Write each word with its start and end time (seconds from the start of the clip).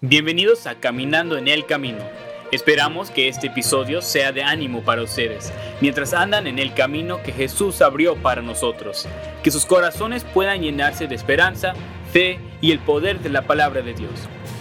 Bienvenidos 0.00 0.68
a 0.68 0.78
Caminando 0.78 1.36
en 1.36 1.48
el 1.48 1.66
Camino. 1.66 1.98
Esperamos 2.52 3.10
que 3.10 3.26
este 3.26 3.48
episodio 3.48 4.00
sea 4.00 4.30
de 4.30 4.44
ánimo 4.44 4.84
para 4.84 5.02
ustedes, 5.02 5.52
mientras 5.80 6.14
andan 6.14 6.46
en 6.46 6.60
el 6.60 6.72
camino 6.72 7.20
que 7.24 7.32
Jesús 7.32 7.82
abrió 7.82 8.14
para 8.14 8.40
nosotros. 8.40 9.08
Que 9.42 9.50
sus 9.50 9.66
corazones 9.66 10.22
puedan 10.22 10.62
llenarse 10.62 11.08
de 11.08 11.16
esperanza, 11.16 11.74
fe 12.12 12.38
y 12.60 12.70
el 12.70 12.78
poder 12.78 13.18
de 13.18 13.30
la 13.30 13.42
palabra 13.48 13.82
de 13.82 13.92
Dios. 13.92 14.12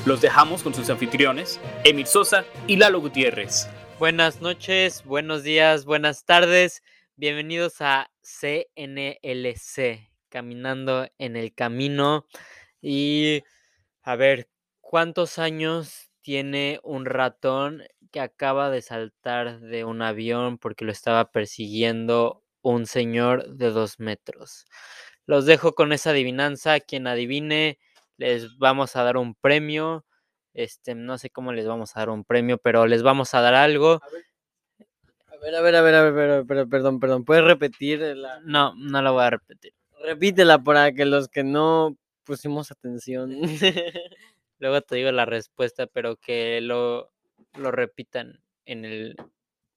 Los 0.08 0.22
dejamos 0.22 0.64
con 0.64 0.74
sus 0.74 0.90
anfitriones, 0.90 1.60
Emil 1.84 2.08
Sosa 2.08 2.44
y 2.66 2.78
Lalo 2.78 3.00
Gutiérrez. 3.00 3.70
Buenas 4.00 4.42
noches, 4.42 5.04
buenos 5.04 5.44
días, 5.44 5.86
buenas 5.86 6.26
tardes. 6.26 6.82
Bienvenidos 7.16 7.76
a 7.82 8.10
CNLC, 8.24 10.10
Caminando 10.30 11.08
en 11.20 11.36
el 11.36 11.54
Camino. 11.54 12.26
Y 12.82 13.44
a 14.02 14.16
ver, 14.16 14.48
¿cuántos 14.88 15.38
años 15.38 16.12
tiene 16.22 16.80
un 16.82 17.06
ratón 17.06 17.84
que 18.10 18.22
acaba 18.22 18.70
de 18.70 18.82
saltar 18.82 19.60
de 19.60 19.84
un 19.84 20.02
avión 20.02 20.58
porque 20.58 20.86
lo 20.86 20.94
estaba 20.94 21.30
persiguiendo 21.30 22.42
un 22.62 22.86
señor 22.86 23.50
de 23.50 23.72
dos 23.72 24.00
metros? 24.00 24.66
Los 25.26 25.46
dejo 25.46 25.76
con 25.76 25.92
esa 25.92 26.12
adivinanza. 26.12 26.80
Quien 26.80 27.06
adivine, 27.06 27.80
les 28.16 28.58
vamos 28.58 28.96
a 28.96 29.04
dar 29.04 29.18
un 29.18 29.36
premio. 29.36 30.06
Este, 30.54 30.96
no 30.96 31.18
sé 31.18 31.30
cómo 31.30 31.52
les 31.52 31.68
vamos 31.68 31.96
a 31.96 32.00
dar 32.00 32.10
un 32.10 32.24
premio, 32.24 32.58
pero 32.58 32.88
les 32.88 33.04
vamos 33.04 33.34
a 33.34 33.42
dar 33.42 33.56
algo. 33.56 34.00
A 35.28 35.38
ver, 35.42 35.54
a 35.54 35.62
ver, 35.62 35.76
a 35.76 35.82
ver, 35.82 35.96
a 35.96 36.04
ver, 36.04 36.30
a 36.30 36.36
ver, 36.38 36.46
pero, 36.48 36.70
perdón, 36.70 37.02
perdón. 37.02 37.26
¿Puedes 37.26 37.44
repetir? 37.44 38.00
La... 38.00 38.40
No, 38.46 38.74
no 38.78 39.02
lo 39.02 39.12
voy 39.12 39.26
a 39.26 39.32
repetir. 39.32 39.74
Repítela 40.02 40.64
para 40.64 40.94
que 40.94 41.04
los 41.04 41.28
que 41.28 41.44
no 41.44 41.98
pusimos 42.24 42.72
atención. 42.72 43.32
Luego 44.60 44.82
te 44.82 44.96
digo 44.96 45.12
la 45.12 45.26
respuesta, 45.26 45.88
pero 45.88 46.18
que 46.18 46.62
lo, 46.62 47.12
lo 47.56 47.72
repitan 47.72 48.42
en 48.66 48.86
el... 48.86 49.16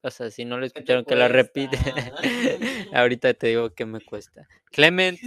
O 0.03 0.11
sea, 0.11 0.31
si 0.31 0.47
no 0.47 0.59
lo 0.59 0.65
escucharon, 0.65 1.05
que 1.05 1.15
lo 1.17 1.29
repite. 1.29 1.77
Ahorita 2.95 3.35
te 3.35 3.49
digo 3.49 3.75
que 3.75 3.85
me 3.85 4.01
cuesta. 4.01 4.49
Clement. 4.71 5.19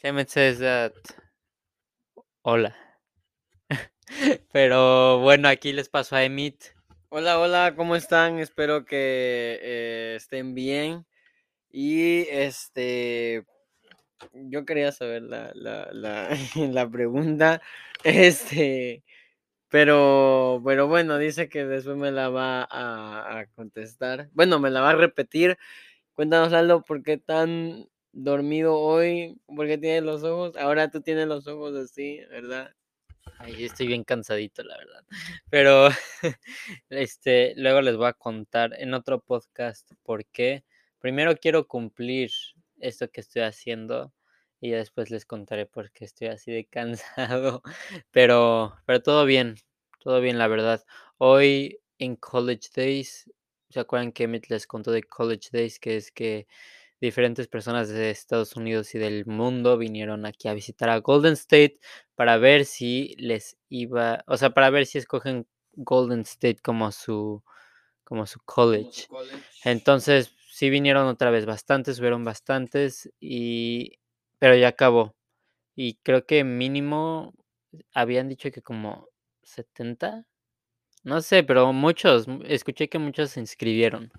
Clement 0.00 0.28
says 0.28 0.58
that... 0.58 0.92
Hola. 2.42 2.74
Pero 4.52 5.20
bueno, 5.20 5.48
aquí 5.48 5.72
les 5.72 5.88
paso 5.88 6.16
a 6.16 6.24
Emit. 6.24 6.64
Hola, 7.10 7.38
hola, 7.38 7.74
¿cómo 7.76 7.96
están? 7.96 8.38
Espero 8.38 8.84
que 8.84 9.58
eh, 9.62 10.14
estén 10.16 10.54
bien. 10.54 11.06
Y 11.70 12.22
este, 12.30 13.44
yo 14.32 14.64
quería 14.64 14.92
saber 14.92 15.22
la, 15.22 15.52
la, 15.54 15.88
la, 15.92 16.28
la 16.56 16.90
pregunta. 16.90 17.60
Este, 18.02 19.04
pero, 19.68 20.62
pero 20.64 20.88
bueno, 20.88 21.18
dice 21.18 21.48
que 21.48 21.66
después 21.66 21.96
me 21.96 22.10
la 22.10 22.30
va 22.30 22.66
a, 22.70 23.46
contestar. 23.54 24.30
Bueno, 24.32 24.58
me 24.58 24.70
la 24.70 24.80
va 24.80 24.90
a 24.90 24.96
repetir. 24.96 25.58
Cuéntanos, 26.14 26.52
Aldo, 26.52 26.82
¿por 26.82 27.02
qué 27.02 27.18
tan 27.18 27.88
dormido 28.12 28.76
hoy? 28.78 29.38
¿Por 29.46 29.66
qué 29.66 29.78
tienes 29.78 30.02
los 30.02 30.24
ojos? 30.24 30.56
Ahora 30.56 30.90
tú 30.90 31.02
tienes 31.02 31.28
los 31.28 31.46
ojos 31.46 31.76
así, 31.76 32.20
¿verdad? 32.30 32.74
Ay, 33.38 33.64
estoy 33.64 33.86
bien 33.86 34.02
cansadito, 34.02 34.62
la 34.64 34.76
verdad. 34.76 35.04
Pero 35.50 35.88
este, 36.88 37.54
luego 37.56 37.80
les 37.80 37.96
voy 37.96 38.08
a 38.08 38.12
contar 38.12 38.74
en 38.78 38.92
otro 38.92 39.20
podcast 39.20 39.90
por 40.02 40.26
qué. 40.26 40.64
Primero 40.98 41.36
quiero 41.36 41.68
cumplir 41.68 42.30
esto 42.80 43.10
que 43.10 43.20
estoy 43.20 43.42
haciendo 43.42 44.12
y 44.60 44.70
después 44.70 45.10
les 45.10 45.24
contaré 45.24 45.66
por 45.66 45.90
qué 45.90 46.04
estoy 46.04 46.28
así 46.28 46.52
de 46.52 46.66
cansado. 46.66 47.62
Pero, 48.10 48.74
pero 48.86 49.02
todo 49.02 49.24
bien, 49.24 49.56
todo 50.00 50.20
bien, 50.20 50.38
la 50.38 50.48
verdad. 50.48 50.84
Hoy 51.18 51.80
en 51.98 52.16
College 52.16 52.68
Days, 52.74 53.30
¿se 53.70 53.80
acuerdan 53.80 54.12
que 54.12 54.24
Emmett 54.24 54.48
les 54.50 54.66
contó 54.66 54.90
de 54.92 55.02
College 55.02 55.48
Days? 55.52 55.78
Que 55.78 55.96
es 55.96 56.10
que 56.10 56.46
diferentes 57.00 57.48
personas 57.48 57.88
de 57.88 58.10
Estados 58.10 58.56
Unidos 58.56 58.94
y 58.94 58.98
del 58.98 59.24
mundo 59.26 59.78
vinieron 59.78 60.26
aquí 60.26 60.48
a 60.48 60.54
visitar 60.54 60.90
a 60.90 60.98
Golden 60.98 61.32
State 61.32 61.80
para 62.14 62.36
ver 62.36 62.66
si 62.66 63.14
les 63.18 63.56
iba, 63.68 64.22
o 64.26 64.36
sea, 64.36 64.50
para 64.50 64.70
ver 64.70 64.86
si 64.86 64.98
escogen 64.98 65.46
Golden 65.72 66.20
State 66.20 66.58
como 66.62 66.92
su 66.92 67.42
como 68.04 68.26
su 68.26 68.40
college. 68.40 69.06
Como 69.08 69.22
su 69.22 69.30
college. 69.30 69.46
Entonces, 69.64 70.34
sí 70.60 70.68
vinieron 70.68 71.06
otra 71.06 71.30
vez 71.30 71.46
bastantes, 71.46 72.00
fueron 72.00 72.22
bastantes 72.22 73.10
y 73.18 73.98
pero 74.38 74.54
ya 74.54 74.68
acabó. 74.68 75.16
Y 75.74 75.94
creo 76.02 76.26
que 76.26 76.44
mínimo 76.44 77.32
habían 77.94 78.28
dicho 78.28 78.50
que 78.50 78.60
como 78.60 79.08
70. 79.42 80.26
No 81.02 81.22
sé, 81.22 81.44
pero 81.44 81.72
muchos, 81.72 82.26
escuché 82.44 82.90
que 82.90 82.98
muchos 82.98 83.30
se 83.30 83.40
inscribieron. 83.40 84.12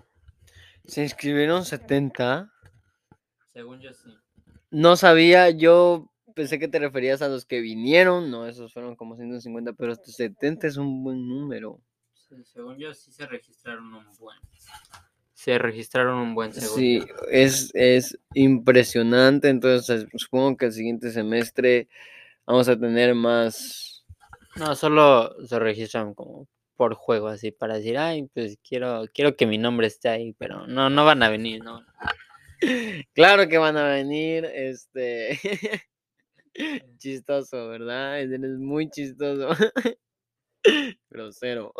¿Se 0.84 1.04
inscribieron 1.04 1.64
70? 1.64 2.52
Según 3.52 3.80
yo 3.80 3.94
sí. 3.94 4.12
No 4.72 4.96
sabía, 4.96 5.50
yo 5.50 6.10
pensé 6.34 6.58
que 6.58 6.66
te 6.66 6.80
referías 6.80 7.22
a 7.22 7.28
los 7.28 7.44
que 7.44 7.60
vinieron, 7.60 8.32
no, 8.32 8.48
esos 8.48 8.72
fueron 8.72 8.96
como 8.96 9.14
150, 9.14 9.74
pero 9.74 9.94
70 9.94 10.66
es 10.66 10.76
un 10.76 11.04
buen 11.04 11.28
número. 11.28 11.80
Sí, 12.14 12.34
según 12.42 12.78
yo 12.78 12.92
sí 12.94 13.12
se 13.12 13.26
registraron 13.26 13.94
un 13.94 14.10
buen. 14.18 14.38
Se 15.42 15.58
registraron 15.58 16.18
un 16.18 16.36
buen 16.36 16.52
segundo. 16.52 16.76
Sí, 16.76 17.02
es, 17.28 17.72
es 17.74 18.16
impresionante, 18.32 19.48
entonces 19.48 20.06
supongo 20.14 20.56
que 20.56 20.66
el 20.66 20.72
siguiente 20.72 21.10
semestre 21.10 21.88
vamos 22.46 22.68
a 22.68 22.78
tener 22.78 23.16
más... 23.16 24.04
No, 24.54 24.76
solo 24.76 25.34
se 25.44 25.58
registran 25.58 26.14
como 26.14 26.46
por 26.76 26.94
juego, 26.94 27.26
así, 27.26 27.50
para 27.50 27.74
decir, 27.74 27.98
ay, 27.98 28.28
pues 28.32 28.56
quiero, 28.62 29.06
quiero 29.12 29.34
que 29.34 29.46
mi 29.46 29.58
nombre 29.58 29.88
esté 29.88 30.10
ahí, 30.10 30.32
pero 30.38 30.68
no, 30.68 30.90
no 30.90 31.04
van 31.04 31.24
a 31.24 31.28
venir, 31.28 31.64
¿no? 31.64 31.84
Claro 33.12 33.48
que 33.48 33.58
van 33.58 33.76
a 33.76 33.88
venir, 33.88 34.44
este... 34.44 35.40
chistoso, 36.98 37.66
¿verdad? 37.66 38.20
Eres 38.20 38.58
muy 38.58 38.88
chistoso. 38.90 39.48
Grosero. 41.10 41.72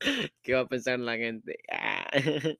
¿Qué 0.42 0.54
va 0.54 0.60
a 0.60 0.68
pensar 0.68 0.98
la 0.98 1.16
gente? 1.16 1.58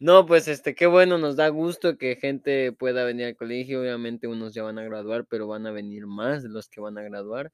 No, 0.00 0.26
pues 0.26 0.48
este, 0.48 0.74
qué 0.74 0.86
bueno, 0.86 1.16
nos 1.16 1.36
da 1.36 1.48
gusto 1.48 1.96
que 1.96 2.16
gente 2.16 2.72
pueda 2.72 3.04
venir 3.04 3.26
al 3.26 3.36
colegio. 3.36 3.80
Obviamente 3.80 4.26
unos 4.26 4.52
ya 4.52 4.64
van 4.64 4.78
a 4.78 4.82
graduar, 4.82 5.24
pero 5.26 5.46
van 5.46 5.66
a 5.66 5.70
venir 5.70 6.06
más 6.06 6.42
de 6.42 6.48
los 6.48 6.68
que 6.68 6.80
van 6.80 6.98
a 6.98 7.02
graduar. 7.02 7.52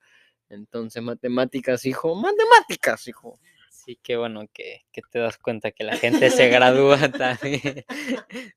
Entonces, 0.48 1.02
matemáticas, 1.02 1.84
hijo, 1.84 2.14
matemáticas, 2.14 3.06
hijo. 3.06 3.38
Sí, 3.70 3.98
qué 4.02 4.16
bueno 4.16 4.48
que, 4.52 4.82
que, 4.92 5.02
te 5.10 5.18
das 5.18 5.38
cuenta 5.38 5.70
que 5.70 5.84
la 5.84 5.96
gente 5.96 6.30
se 6.30 6.48
gradúa 6.48 6.96
también. 7.12 7.84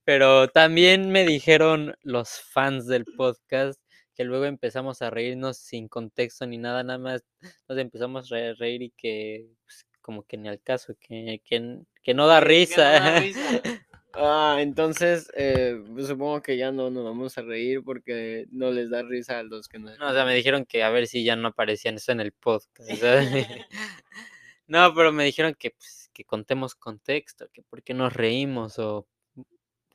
Pero 0.05 0.47
también 0.47 1.11
me 1.11 1.25
dijeron 1.25 1.95
los 2.01 2.39
fans 2.39 2.87
del 2.87 3.05
podcast 3.05 3.79
que 4.15 4.23
luego 4.23 4.45
empezamos 4.45 5.01
a 5.01 5.09
reírnos 5.09 5.57
sin 5.57 5.87
contexto 5.87 6.45
ni 6.45 6.57
nada, 6.57 6.83
nada 6.83 6.99
más 6.99 7.23
nos 7.67 7.77
empezamos 7.77 8.31
a 8.31 8.53
reír 8.53 8.83
y 8.83 8.91
que 8.91 9.47
pues, 9.65 9.85
como 10.03 10.21
que 10.23 10.37
ni 10.37 10.47
al 10.47 10.61
caso, 10.61 10.95
que, 10.99 11.41
que, 11.43 11.79
que 12.03 12.13
no 12.13 12.27
da 12.27 12.39
risa. 12.39 12.99
No 12.99 13.05
da 13.05 13.19
risa. 13.19 13.41
Ah, 14.15 14.57
entonces 14.59 15.31
eh, 15.35 15.83
pues, 15.91 16.07
supongo 16.07 16.43
que 16.43 16.55
ya 16.55 16.71
no 16.71 16.91
nos 16.91 17.03
vamos 17.03 17.35
a 17.37 17.41
reír 17.41 17.83
porque 17.83 18.45
no 18.51 18.69
les 18.69 18.91
da 18.91 19.01
risa 19.01 19.39
a 19.39 19.43
los 19.43 19.67
que 19.67 19.79
no. 19.79 19.89
No, 19.97 20.09
o 20.09 20.13
sea, 20.13 20.23
me 20.23 20.35
dijeron 20.35 20.65
que 20.65 20.83
a 20.83 20.91
ver 20.91 21.07
si 21.07 21.23
ya 21.23 21.35
no 21.35 21.47
aparecían 21.47 21.95
eso 21.95 22.11
en 22.11 22.19
el 22.19 22.31
podcast. 22.31 22.89
no, 24.67 24.93
pero 24.93 25.11
me 25.11 25.25
dijeron 25.25 25.55
que, 25.57 25.71
pues, 25.71 26.11
que 26.13 26.25
contemos 26.25 26.75
contexto, 26.75 27.49
que 27.51 27.63
por 27.63 27.81
qué 27.81 27.95
nos 27.95 28.13
reímos 28.13 28.77
o 28.77 29.07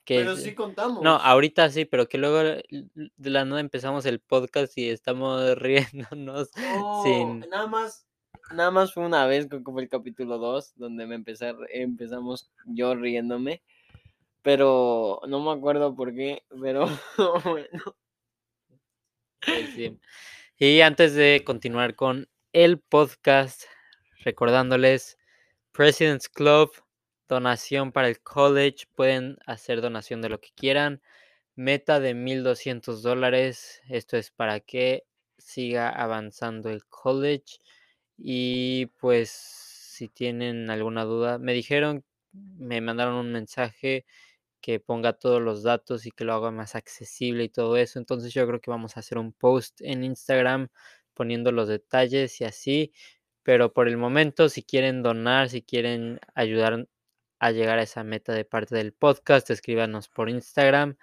que... 0.05 0.17
Pero 0.17 0.35
sí 0.35 0.53
contamos. 0.53 1.01
No, 1.01 1.15
ahorita 1.15 1.71
sí, 1.71 1.85
pero 1.85 2.09
que 2.09 2.19
luego 2.19 2.39
de 2.41 3.31
la 3.31 3.45
nada 3.45 3.61
empezamos 3.61 4.05
el 4.05 4.19
podcast 4.19 4.77
y 4.79 4.89
estamos 4.89 5.57
riéndonos 5.57 6.51
oh, 6.75 7.05
sin... 7.05 7.41
Nada 7.49 7.69
más 7.69 8.08
nada 8.53 8.71
más 8.71 8.93
fue 8.93 9.05
una 9.05 9.27
vez, 9.27 9.49
como 9.63 9.81
el 9.81 9.89
capítulo 9.89 10.39
2, 10.39 10.75
donde 10.77 11.07
me 11.07 11.15
empecé, 11.15 11.55
empezamos 11.71 12.51
yo 12.67 12.95
riéndome, 12.95 13.63
pero 14.43 15.21
no 15.29 15.41
me 15.41 15.53
acuerdo 15.53 15.95
por 15.95 16.15
qué, 16.15 16.45
pero 16.61 16.87
bueno. 17.45 17.97
Sí. 19.75 19.99
Y 20.59 20.81
antes 20.81 21.15
de 21.15 21.43
continuar 21.45 21.95
con 21.95 22.29
el 22.53 22.79
podcast, 22.81 23.63
recordándoles, 24.25 25.19
President's 25.73 26.29
Club, 26.29 26.73
donación 27.29 27.93
para 27.93 28.09
el 28.09 28.21
college, 28.21 28.87
pueden 28.95 29.39
hacer 29.47 29.81
donación 29.81 30.23
de 30.23 30.29
lo 30.29 30.41
que 30.41 30.51
quieran, 30.55 31.03
meta 31.55 32.01
de 32.01 32.15
1.200 32.15 33.03
dólares, 33.03 33.83
esto 33.89 34.17
es 34.17 34.31
para 34.31 34.61
que 34.61 35.05
siga 35.39 35.89
avanzando 35.89 36.71
el 36.71 36.85
college. 36.87 37.59
Y 38.19 38.87
pues 38.99 39.31
si 39.31 40.09
tienen 40.09 40.71
alguna 40.71 41.05
duda, 41.05 41.39
me 41.39 41.55
dijeron, 41.55 42.05
me 42.33 42.81
mandaron 42.81 43.15
un 43.15 43.33
mensaje 43.33 44.05
que 44.61 44.81
ponga 44.81 45.15
todos 45.15 45.41
los 45.43 45.63
datos 45.63 46.07
y 46.07 46.11
que 46.11 46.25
lo 46.25 46.35
haga 46.35 46.51
más 46.51 46.75
accesible 46.75 47.45
y 47.45 47.49
todo 47.49 47.77
eso. 47.77 47.99
Entonces 47.99 48.35
yo 48.35 48.47
creo 48.47 48.61
que 48.61 48.71
vamos 48.71 48.97
a 48.97 49.01
hacer 49.01 49.19
un 49.19 49.33
post 49.33 49.81
en 49.83 50.05
Instagram 50.05 50.69
poniendo 51.15 51.53
los 51.53 51.69
detalles 51.69 52.41
y 52.41 52.45
así. 52.45 52.93
Pero 53.43 53.73
por 53.73 53.89
el 53.89 53.97
momento, 53.97 54.49
si 54.49 54.63
quieren 54.63 55.03
donar, 55.03 55.49
si 55.49 55.63
quieren 55.63 56.21
ayudar 56.35 56.89
a 57.41 57.51
llegar 57.53 57.79
a 57.79 57.83
esa 57.83 58.05
meta 58.05 58.33
de 58.35 58.45
parte 58.45 58.77
del 58.77 58.93
podcast, 58.93 59.51
escríbanos 59.51 60.09
por 60.09 60.29
Instagram 60.29 60.97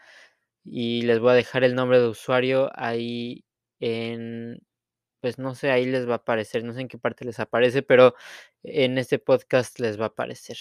y 0.64 1.04
les 1.04 1.20
voy 1.20 1.32
a 1.32 1.36
dejar 1.36 1.64
el 1.64 1.76
nombre 1.76 2.00
de 2.00 2.08
usuario 2.08 2.72
ahí 2.76 3.46
en, 3.80 4.62
pues 5.26 5.40
no 5.40 5.56
sé, 5.56 5.72
ahí 5.72 5.88
les 5.88 6.08
va 6.08 6.14
a 6.14 6.18
aparecer, 6.18 6.64
no 6.64 6.72
sé 6.72 6.82
en 6.82 6.88
qué 6.88 7.00
parte 7.00 7.26
les 7.26 7.40
aparece, 7.40 7.82
pero 7.82 8.14
en 8.62 9.00
este 9.00 9.18
podcast 9.18 9.80
les 9.80 10.00
va 10.00 10.04
a 10.04 10.08
aparecer. 10.10 10.56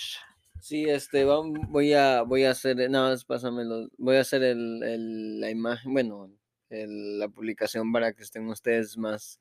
Sí, 0.59 0.89
este, 0.89 1.27
voy 1.27 1.93
a, 1.93 2.23
voy 2.23 2.45
a 2.45 2.53
hacer, 2.53 2.79
nada 2.89 3.11
más 3.11 3.27
pásamelo, 3.27 3.91
voy 3.99 4.17
a 4.17 4.21
hacer 4.21 4.43
el, 4.43 5.39
la 5.39 5.51
imagen, 5.51 5.93
bueno, 5.93 6.31
la 6.71 7.29
publicación 7.29 7.93
para 7.93 8.15
que 8.15 8.23
estén 8.23 8.49
ustedes 8.49 8.97
más 8.97 9.39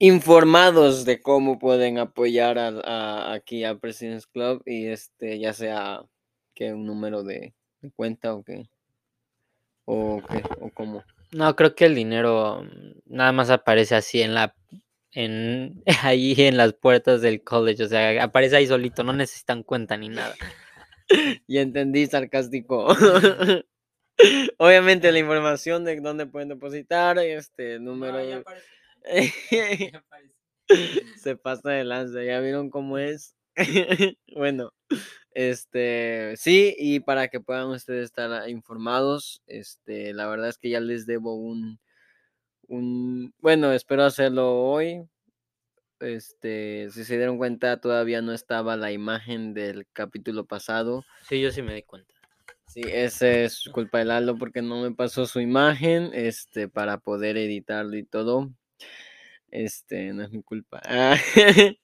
informados 0.00 1.04
de 1.04 1.22
cómo 1.22 1.60
pueden 1.60 1.98
apoyar 1.98 2.58
aquí 2.58 3.62
a 3.62 3.78
President's 3.78 4.26
Club 4.26 4.60
y 4.66 4.88
este, 4.88 5.38
ya 5.38 5.52
sea 5.52 6.02
que 6.52 6.74
un 6.74 6.84
número 6.84 7.22
de, 7.22 7.54
cuenta 7.94 8.34
o 8.34 8.42
qué, 8.42 8.68
o 9.84 10.20
qué, 10.28 10.42
o 10.60 10.68
cómo. 10.70 11.04
No, 11.32 11.54
creo 11.56 11.74
que 11.74 11.86
el 11.86 11.94
dinero 11.94 12.62
mm, 12.62 13.14
nada 13.14 13.32
más 13.32 13.50
aparece 13.50 13.94
así 13.94 14.22
en 14.22 14.34
la 14.34 14.54
en 15.12 15.82
ahí 16.02 16.34
en 16.38 16.56
las 16.56 16.74
puertas 16.74 17.22
del 17.22 17.42
college, 17.42 17.84
o 17.84 17.88
sea, 17.88 18.22
aparece 18.22 18.56
ahí 18.56 18.66
solito, 18.66 19.04
no 19.04 19.12
necesitan 19.12 19.62
cuenta 19.62 19.96
ni 19.96 20.08
nada. 20.08 20.34
y 21.46 21.58
entendí 21.58 22.06
sarcástico. 22.06 22.86
Obviamente 24.58 25.12
la 25.12 25.18
información 25.18 25.84
de 25.84 26.00
dónde 26.00 26.26
pueden 26.26 26.48
depositar, 26.48 27.18
este 27.18 27.78
número. 27.78 28.42
Se 31.16 31.36
pasa 31.36 31.70
de 31.70 31.84
lanza, 31.84 32.22
ya 32.22 32.40
vieron 32.40 32.68
cómo 32.68 32.98
es. 32.98 33.37
bueno, 34.34 34.72
este 35.32 36.34
sí, 36.36 36.74
y 36.78 37.00
para 37.00 37.28
que 37.28 37.40
puedan 37.40 37.68
ustedes 37.68 38.04
estar 38.04 38.48
informados, 38.48 39.42
este, 39.46 40.14
la 40.14 40.26
verdad 40.26 40.48
es 40.48 40.58
que 40.58 40.70
ya 40.70 40.80
les 40.80 41.06
debo 41.06 41.34
un, 41.34 41.78
un 42.68 43.34
bueno, 43.38 43.72
espero 43.72 44.04
hacerlo 44.04 44.56
hoy. 44.60 45.02
Este, 46.00 46.88
si 46.92 47.02
se 47.02 47.16
dieron 47.16 47.38
cuenta, 47.38 47.80
todavía 47.80 48.22
no 48.22 48.32
estaba 48.32 48.76
la 48.76 48.92
imagen 48.92 49.52
del 49.52 49.86
capítulo 49.92 50.46
pasado. 50.46 51.04
Sí, 51.28 51.40
yo 51.40 51.50
sí 51.50 51.60
me 51.62 51.74
di 51.74 51.82
cuenta. 51.82 52.14
Sí, 52.68 52.82
ese 52.84 53.44
es 53.44 53.68
culpa 53.72 53.98
de 53.98 54.04
Lalo 54.04 54.36
porque 54.36 54.62
no 54.62 54.82
me 54.82 54.94
pasó 54.94 55.26
su 55.26 55.40
imagen, 55.40 56.10
este, 56.12 56.68
para 56.68 56.98
poder 56.98 57.36
editarlo 57.36 57.96
y 57.96 58.04
todo. 58.04 58.50
Este, 59.50 60.12
no 60.12 60.22
es 60.24 60.30
mi 60.30 60.42
culpa. 60.42 60.80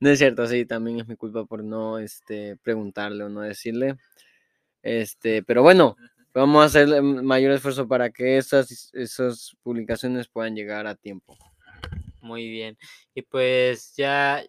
no 0.00 0.10
es 0.10 0.18
cierto, 0.18 0.46
sí, 0.46 0.64
también 0.64 1.00
es 1.00 1.08
mi 1.08 1.16
culpa 1.16 1.44
por 1.44 1.62
no, 1.62 1.98
este, 1.98 2.56
preguntarle 2.56 3.24
o 3.24 3.28
no 3.28 3.42
decirle. 3.42 3.96
Este, 4.82 5.42
pero 5.42 5.62
bueno, 5.62 5.96
vamos 6.34 6.62
a 6.62 6.66
hacer 6.66 6.88
el 6.88 7.02
mayor 7.02 7.52
esfuerzo 7.52 7.86
para 7.86 8.10
que 8.10 8.38
esas, 8.38 8.90
esas 8.94 9.56
publicaciones 9.62 10.28
puedan 10.28 10.56
llegar 10.56 10.86
a 10.86 10.94
tiempo. 10.94 11.36
Muy 12.20 12.48
bien. 12.48 12.78
Y 13.14 13.22
pues 13.22 13.94
ya 13.96 14.44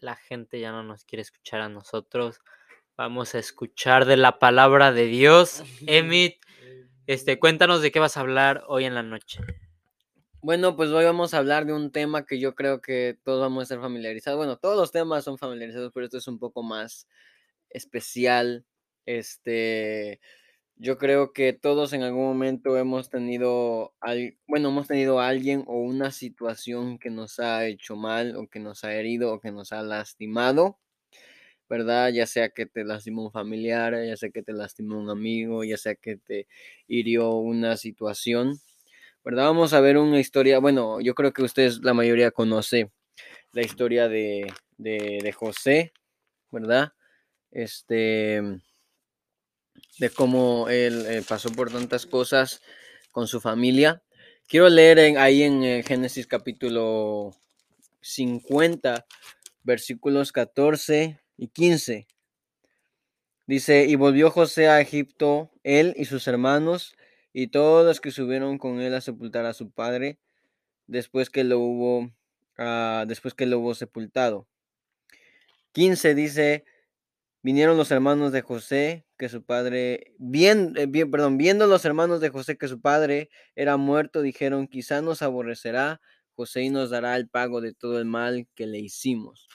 la 0.00 0.16
gente 0.16 0.60
ya 0.60 0.72
no 0.72 0.82
nos 0.82 1.04
quiere 1.04 1.22
escuchar 1.22 1.60
a 1.60 1.68
nosotros. 1.68 2.40
Vamos 2.96 3.34
a 3.34 3.38
escuchar 3.38 4.04
de 4.04 4.16
la 4.16 4.38
palabra 4.38 4.92
de 4.92 5.06
Dios. 5.06 5.62
Emit, 5.86 6.36
este, 7.06 7.38
cuéntanos 7.38 7.82
de 7.82 7.90
qué 7.90 7.98
vas 7.98 8.16
a 8.16 8.20
hablar 8.20 8.64
hoy 8.68 8.84
en 8.84 8.94
la 8.94 9.02
noche. 9.02 9.40
Bueno, 10.46 10.76
pues 10.76 10.90
hoy 10.90 11.04
vamos 11.04 11.34
a 11.34 11.38
hablar 11.38 11.66
de 11.66 11.72
un 11.72 11.90
tema 11.90 12.24
que 12.24 12.38
yo 12.38 12.54
creo 12.54 12.80
que 12.80 13.18
todos 13.24 13.40
vamos 13.40 13.62
a 13.62 13.64
estar 13.64 13.80
familiarizados. 13.80 14.38
Bueno, 14.38 14.56
todos 14.58 14.76
los 14.76 14.92
temas 14.92 15.24
son 15.24 15.38
familiarizados, 15.38 15.90
pero 15.92 16.06
esto 16.06 16.18
es 16.18 16.28
un 16.28 16.38
poco 16.38 16.62
más 16.62 17.08
especial. 17.68 18.64
Este, 19.06 20.20
yo 20.76 20.98
creo 20.98 21.32
que 21.32 21.52
todos 21.52 21.92
en 21.94 22.04
algún 22.04 22.26
momento 22.26 22.76
hemos 22.76 23.10
tenido, 23.10 23.94
bueno, 24.46 24.68
hemos 24.68 24.86
tenido 24.86 25.18
a 25.20 25.26
alguien 25.28 25.64
o 25.66 25.80
una 25.80 26.12
situación 26.12 27.00
que 27.00 27.10
nos 27.10 27.40
ha 27.40 27.66
hecho 27.66 27.96
mal 27.96 28.36
o 28.36 28.46
que 28.48 28.60
nos 28.60 28.84
ha 28.84 28.94
herido 28.94 29.34
o 29.34 29.40
que 29.40 29.50
nos 29.50 29.72
ha 29.72 29.82
lastimado. 29.82 30.78
¿verdad? 31.68 32.10
Ya 32.12 32.26
sea 32.26 32.50
que 32.50 32.66
te 32.66 32.84
lastimó 32.84 33.24
un 33.24 33.32
familiar, 33.32 33.94
ya 34.06 34.16
sea 34.16 34.30
que 34.30 34.42
te 34.42 34.52
lastimó 34.52 34.98
un 34.98 35.10
amigo, 35.10 35.64
ya 35.64 35.76
sea 35.76 35.96
que 35.96 36.16
te 36.16 36.46
hirió 36.86 37.32
una 37.36 37.76
situación, 37.76 38.60
¿verdad? 39.26 39.46
Vamos 39.46 39.72
a 39.72 39.80
ver 39.80 39.98
una 39.98 40.20
historia, 40.20 40.60
bueno, 40.60 41.00
yo 41.00 41.16
creo 41.16 41.32
que 41.32 41.42
ustedes 41.42 41.80
la 41.82 41.94
mayoría 41.94 42.30
conoce 42.30 42.92
la 43.50 43.62
historia 43.62 44.08
de, 44.08 44.46
de, 44.78 45.32
José, 45.32 45.92
¿verdad? 46.52 46.92
Este, 47.50 48.40
de 49.98 50.10
cómo 50.14 50.68
él 50.68 51.04
eh, 51.08 51.24
pasó 51.28 51.50
por 51.50 51.72
tantas 51.72 52.06
cosas 52.06 52.62
con 53.10 53.26
su 53.26 53.40
familia. 53.40 54.00
Quiero 54.46 54.68
leer 54.68 55.18
ahí 55.18 55.42
en 55.42 55.64
eh, 55.64 55.82
Génesis 55.84 56.28
capítulo 56.28 57.34
50, 58.02 59.06
versículos 59.64 60.30
14 60.30 61.18
y 61.36 61.48
15. 61.48 62.06
Dice, 63.48 63.86
y 63.86 63.96
volvió 63.96 64.30
José 64.30 64.68
a 64.68 64.80
Egipto, 64.80 65.50
él 65.64 65.94
y 65.96 66.04
sus 66.04 66.28
hermanos, 66.28 66.94
y 67.38 67.48
todos 67.48 67.84
los 67.84 68.00
que 68.00 68.12
subieron 68.12 68.56
con 68.56 68.80
él 68.80 68.94
a 68.94 69.02
sepultar 69.02 69.44
a 69.44 69.52
su 69.52 69.70
padre, 69.70 70.18
después 70.86 71.28
que 71.28 71.44
lo 71.44 71.58
hubo, 71.58 72.10
ah, 72.56 73.04
después 73.06 73.34
que 73.34 73.44
lo 73.44 73.58
hubo 73.58 73.74
sepultado. 73.74 74.48
15 75.72 76.14
dice, 76.14 76.64
vinieron 77.42 77.76
los 77.76 77.90
hermanos 77.90 78.32
de 78.32 78.40
José, 78.40 79.04
que 79.18 79.28
su 79.28 79.44
padre, 79.44 80.14
bien, 80.16 80.72
eh, 80.78 80.86
bien, 80.86 81.10
perdón, 81.10 81.36
viendo 81.36 81.66
los 81.66 81.84
hermanos 81.84 82.22
de 82.22 82.30
José 82.30 82.56
que 82.56 82.68
su 82.68 82.80
padre 82.80 83.28
era 83.54 83.76
muerto, 83.76 84.22
dijeron, 84.22 84.66
quizá 84.66 85.02
nos 85.02 85.20
aborrecerá 85.20 86.00
José 86.36 86.62
y 86.62 86.70
nos 86.70 86.88
dará 86.88 87.16
el 87.16 87.28
pago 87.28 87.60
de 87.60 87.74
todo 87.74 87.98
el 87.98 88.06
mal 88.06 88.48
que 88.54 88.66
le 88.66 88.78
hicimos. 88.78 89.46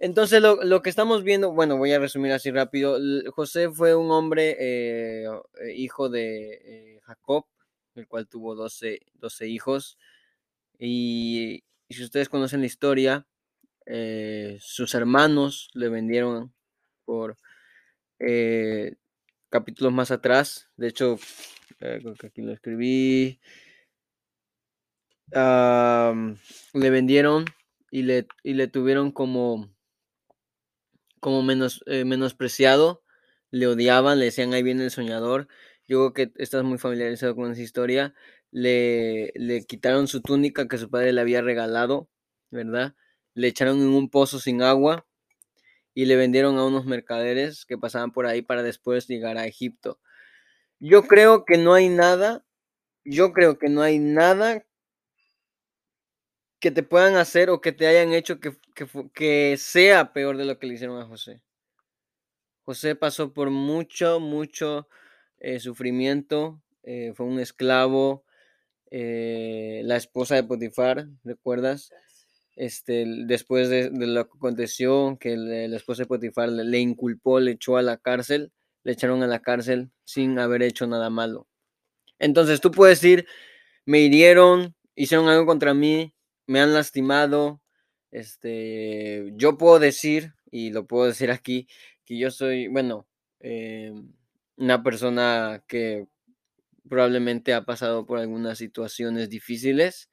Entonces, 0.00 0.40
lo, 0.40 0.82
que 0.82 0.90
estamos 0.90 1.24
viendo, 1.24 1.52
bueno, 1.52 1.76
voy 1.76 1.92
a 1.92 1.98
resumir 1.98 2.30
así 2.32 2.50
rápido. 2.52 2.98
José 3.32 3.68
fue 3.70 3.96
un 3.96 4.10
hombre, 4.12 4.56
eh, 4.60 5.24
eh, 5.60 5.74
hijo 5.74 6.08
de 6.08 6.52
eh, 6.64 7.00
Jacob, 7.02 7.46
el 7.96 8.06
cual 8.06 8.28
tuvo 8.28 8.54
12, 8.54 9.00
12 9.14 9.48
hijos. 9.48 9.98
Y, 10.78 11.64
si 11.90 12.04
ustedes 12.04 12.28
conocen 12.28 12.60
la 12.60 12.66
historia, 12.66 13.26
sus 14.60 14.94
hermanos 14.94 15.70
le 15.74 15.88
vendieron 15.88 16.54
por 17.04 17.36
capítulos 19.50 19.92
más 19.92 20.10
atrás. 20.10 20.68
De 20.76 20.88
hecho, 20.88 21.18
creo 21.78 22.14
que 22.14 22.26
aquí 22.28 22.42
lo 22.42 22.52
escribí. 22.52 23.40
le 25.32 26.90
vendieron 26.90 27.46
y 27.90 28.02
le, 28.02 28.26
y 28.44 28.54
le 28.54 28.68
tuvieron 28.68 29.10
como 29.12 29.77
como 31.20 31.42
menos, 31.42 31.82
eh, 31.86 32.04
menospreciado, 32.04 33.02
le 33.50 33.66
odiaban, 33.66 34.18
le 34.18 34.26
decían 34.26 34.52
ahí 34.54 34.62
viene 34.62 34.84
el 34.84 34.90
soñador. 34.90 35.48
Yo 35.86 36.12
creo 36.12 36.28
que 36.32 36.42
estás 36.42 36.64
muy 36.64 36.78
familiarizado 36.78 37.34
con 37.34 37.52
esa 37.52 37.62
historia. 37.62 38.14
Le, 38.50 39.32
le 39.34 39.64
quitaron 39.64 40.08
su 40.08 40.20
túnica 40.22 40.68
que 40.68 40.78
su 40.78 40.90
padre 40.90 41.12
le 41.12 41.20
había 41.20 41.42
regalado, 41.42 42.08
¿verdad? 42.50 42.94
Le 43.34 43.48
echaron 43.48 43.80
en 43.80 43.88
un 43.88 44.10
pozo 44.10 44.38
sin 44.40 44.62
agua 44.62 45.06
y 45.94 46.04
le 46.06 46.16
vendieron 46.16 46.58
a 46.58 46.64
unos 46.64 46.86
mercaderes 46.86 47.64
que 47.66 47.78
pasaban 47.78 48.12
por 48.12 48.26
ahí 48.26 48.42
para 48.42 48.62
después 48.62 49.08
llegar 49.08 49.36
a 49.38 49.46
Egipto. 49.46 49.98
Yo 50.80 51.02
creo 51.02 51.44
que 51.44 51.58
no 51.58 51.74
hay 51.74 51.88
nada, 51.88 52.44
yo 53.04 53.32
creo 53.32 53.58
que 53.58 53.68
no 53.68 53.82
hay 53.82 53.98
nada 53.98 54.64
que 56.60 56.70
te 56.70 56.82
puedan 56.82 57.16
hacer 57.16 57.50
o 57.50 57.60
que 57.60 57.72
te 57.72 57.86
hayan 57.86 58.12
hecho 58.12 58.40
que, 58.40 58.56
que, 59.14 59.56
sea 59.58 60.12
peor 60.12 60.36
de 60.36 60.44
lo 60.44 60.58
que 60.58 60.66
le 60.66 60.74
hicieron 60.74 61.00
a 61.00 61.06
José. 61.06 61.42
José 62.62 62.94
pasó 62.94 63.32
por 63.32 63.50
mucho, 63.50 64.20
mucho 64.20 64.88
eh, 65.38 65.58
sufrimiento, 65.60 66.60
eh, 66.82 67.12
fue 67.14 67.26
un 67.26 67.40
esclavo, 67.40 68.24
eh, 68.90 69.82
la 69.84 69.96
esposa 69.96 70.34
de 70.34 70.44
Potifar, 70.44 71.08
¿recuerdas? 71.24 71.90
Este, 72.56 73.04
después 73.26 73.68
de, 73.68 73.90
lo 73.90 74.28
que 74.28 74.36
aconteció, 74.36 75.16
que 75.20 75.36
la 75.36 75.76
esposa 75.76 76.02
de 76.02 76.08
Potifar 76.08 76.48
le, 76.48 76.64
le, 76.64 76.78
inculpó, 76.78 77.40
le 77.40 77.52
echó 77.52 77.76
a 77.76 77.82
la 77.82 77.96
cárcel, 77.96 78.52
le 78.82 78.92
echaron 78.92 79.22
a 79.22 79.26
la 79.26 79.40
cárcel 79.40 79.90
sin 80.04 80.38
haber 80.38 80.62
hecho 80.62 80.86
nada 80.86 81.10
malo. 81.10 81.46
Entonces 82.18 82.60
tú 82.60 82.70
puedes 82.70 83.00
decir, 83.00 83.26
me 83.84 84.00
hirieron, 84.00 84.74
hicieron 84.94 85.28
algo 85.28 85.46
contra 85.46 85.72
mí, 85.72 86.14
me 86.46 86.60
han 86.60 86.74
lastimado. 86.74 87.60
Este, 88.10 89.32
yo 89.36 89.58
puedo 89.58 89.78
decir, 89.78 90.34
y 90.50 90.70
lo 90.70 90.86
puedo 90.86 91.06
decir 91.06 91.30
aquí, 91.30 91.68
que 92.04 92.18
yo 92.18 92.30
soy, 92.30 92.68
bueno, 92.68 93.06
eh, 93.40 93.92
una 94.56 94.82
persona 94.82 95.62
que 95.68 96.06
probablemente 96.88 97.54
ha 97.54 97.64
pasado 97.64 98.06
por 98.06 98.18
algunas 98.18 98.58
situaciones 98.58 99.30
difíciles 99.30 100.10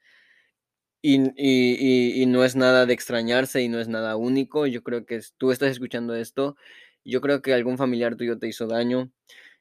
y, 1.01 1.21
y, 1.37 2.21
y, 2.21 2.25
no 2.25 2.43
es 2.43 2.55
nada 2.55 2.85
de 2.85 2.93
extrañarse 2.93 3.61
y 3.61 3.69
no 3.69 3.79
es 3.79 3.87
nada 3.87 4.15
único. 4.15 4.65
Yo 4.67 4.83
creo 4.83 5.05
que 5.05 5.21
tú 5.37 5.51
estás 5.51 5.71
escuchando 5.71 6.15
esto, 6.15 6.57
yo 7.03 7.21
creo 7.21 7.41
que 7.41 7.53
algún 7.53 7.77
familiar 7.77 8.15
tuyo 8.15 8.39
te 8.39 8.47
hizo 8.47 8.67
daño, 8.67 9.11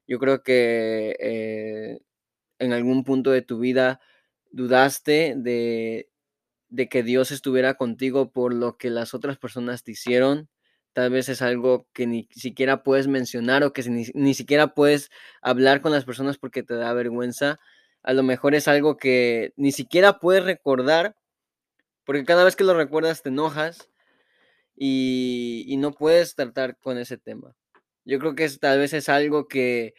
yo 0.07 0.19
creo 0.19 0.43
que 0.43 1.17
eh, 1.21 2.01
en 2.59 2.73
algún 2.73 3.05
punto 3.05 3.31
de 3.31 3.43
tu 3.43 3.59
vida 3.59 4.01
dudaste 4.53 5.35
de, 5.37 6.09
de 6.75 6.89
que 6.89 7.03
Dios 7.03 7.31
estuviera 7.31 7.75
contigo 7.75 8.33
por 8.33 8.53
lo 8.53 8.77
que 8.77 8.91
las 8.91 9.15
otras 9.15 9.39
personas 9.39 9.85
te 9.85 9.93
hicieron 9.93 10.49
tal 10.95 11.11
vez 11.11 11.29
es 11.29 11.43
algo 11.43 11.89
que 11.93 12.07
ni 12.07 12.29
siquiera 12.31 12.83
puedes 12.83 13.09
mencionar 13.09 13.65
o 13.65 13.73
que 13.73 13.83
ni, 14.15 14.35
siquiera 14.35 14.75
puedes 14.75 15.11
hablar 15.43 15.83
con 15.83 15.93
las 15.93 16.05
personas 16.05 16.39
porque 16.39 16.63
te 16.63 16.75
da 16.75 16.93
vergüenza. 16.95 17.59
A 18.03 18.13
lo 18.15 18.23
mejor 18.23 18.55
es 18.55 18.69
algo 18.69 18.97
que 18.97 19.53
ni 19.57 19.73
siquiera 19.73 20.21
puedes 20.21 20.45
recordar 20.45 21.17
porque 22.05 22.25
cada 22.25 22.45
vez 22.45 22.55
que 22.57 22.65
lo 22.65 22.75
recuerdas 22.75 23.23
te 23.23 23.31
enojas 23.31 23.91
y, 24.77 25.75
no 25.79 25.93
puedes 25.93 26.37
tratar 26.37 26.79
con 26.79 26.97
ese 26.97 27.19
tema. 27.19 27.57
Yo 28.05 28.19
creo 28.21 28.35
que 28.37 28.49
tal 28.51 28.79
vez 28.79 28.93
es 28.93 29.09
algo 29.09 29.49
que, 29.49 29.95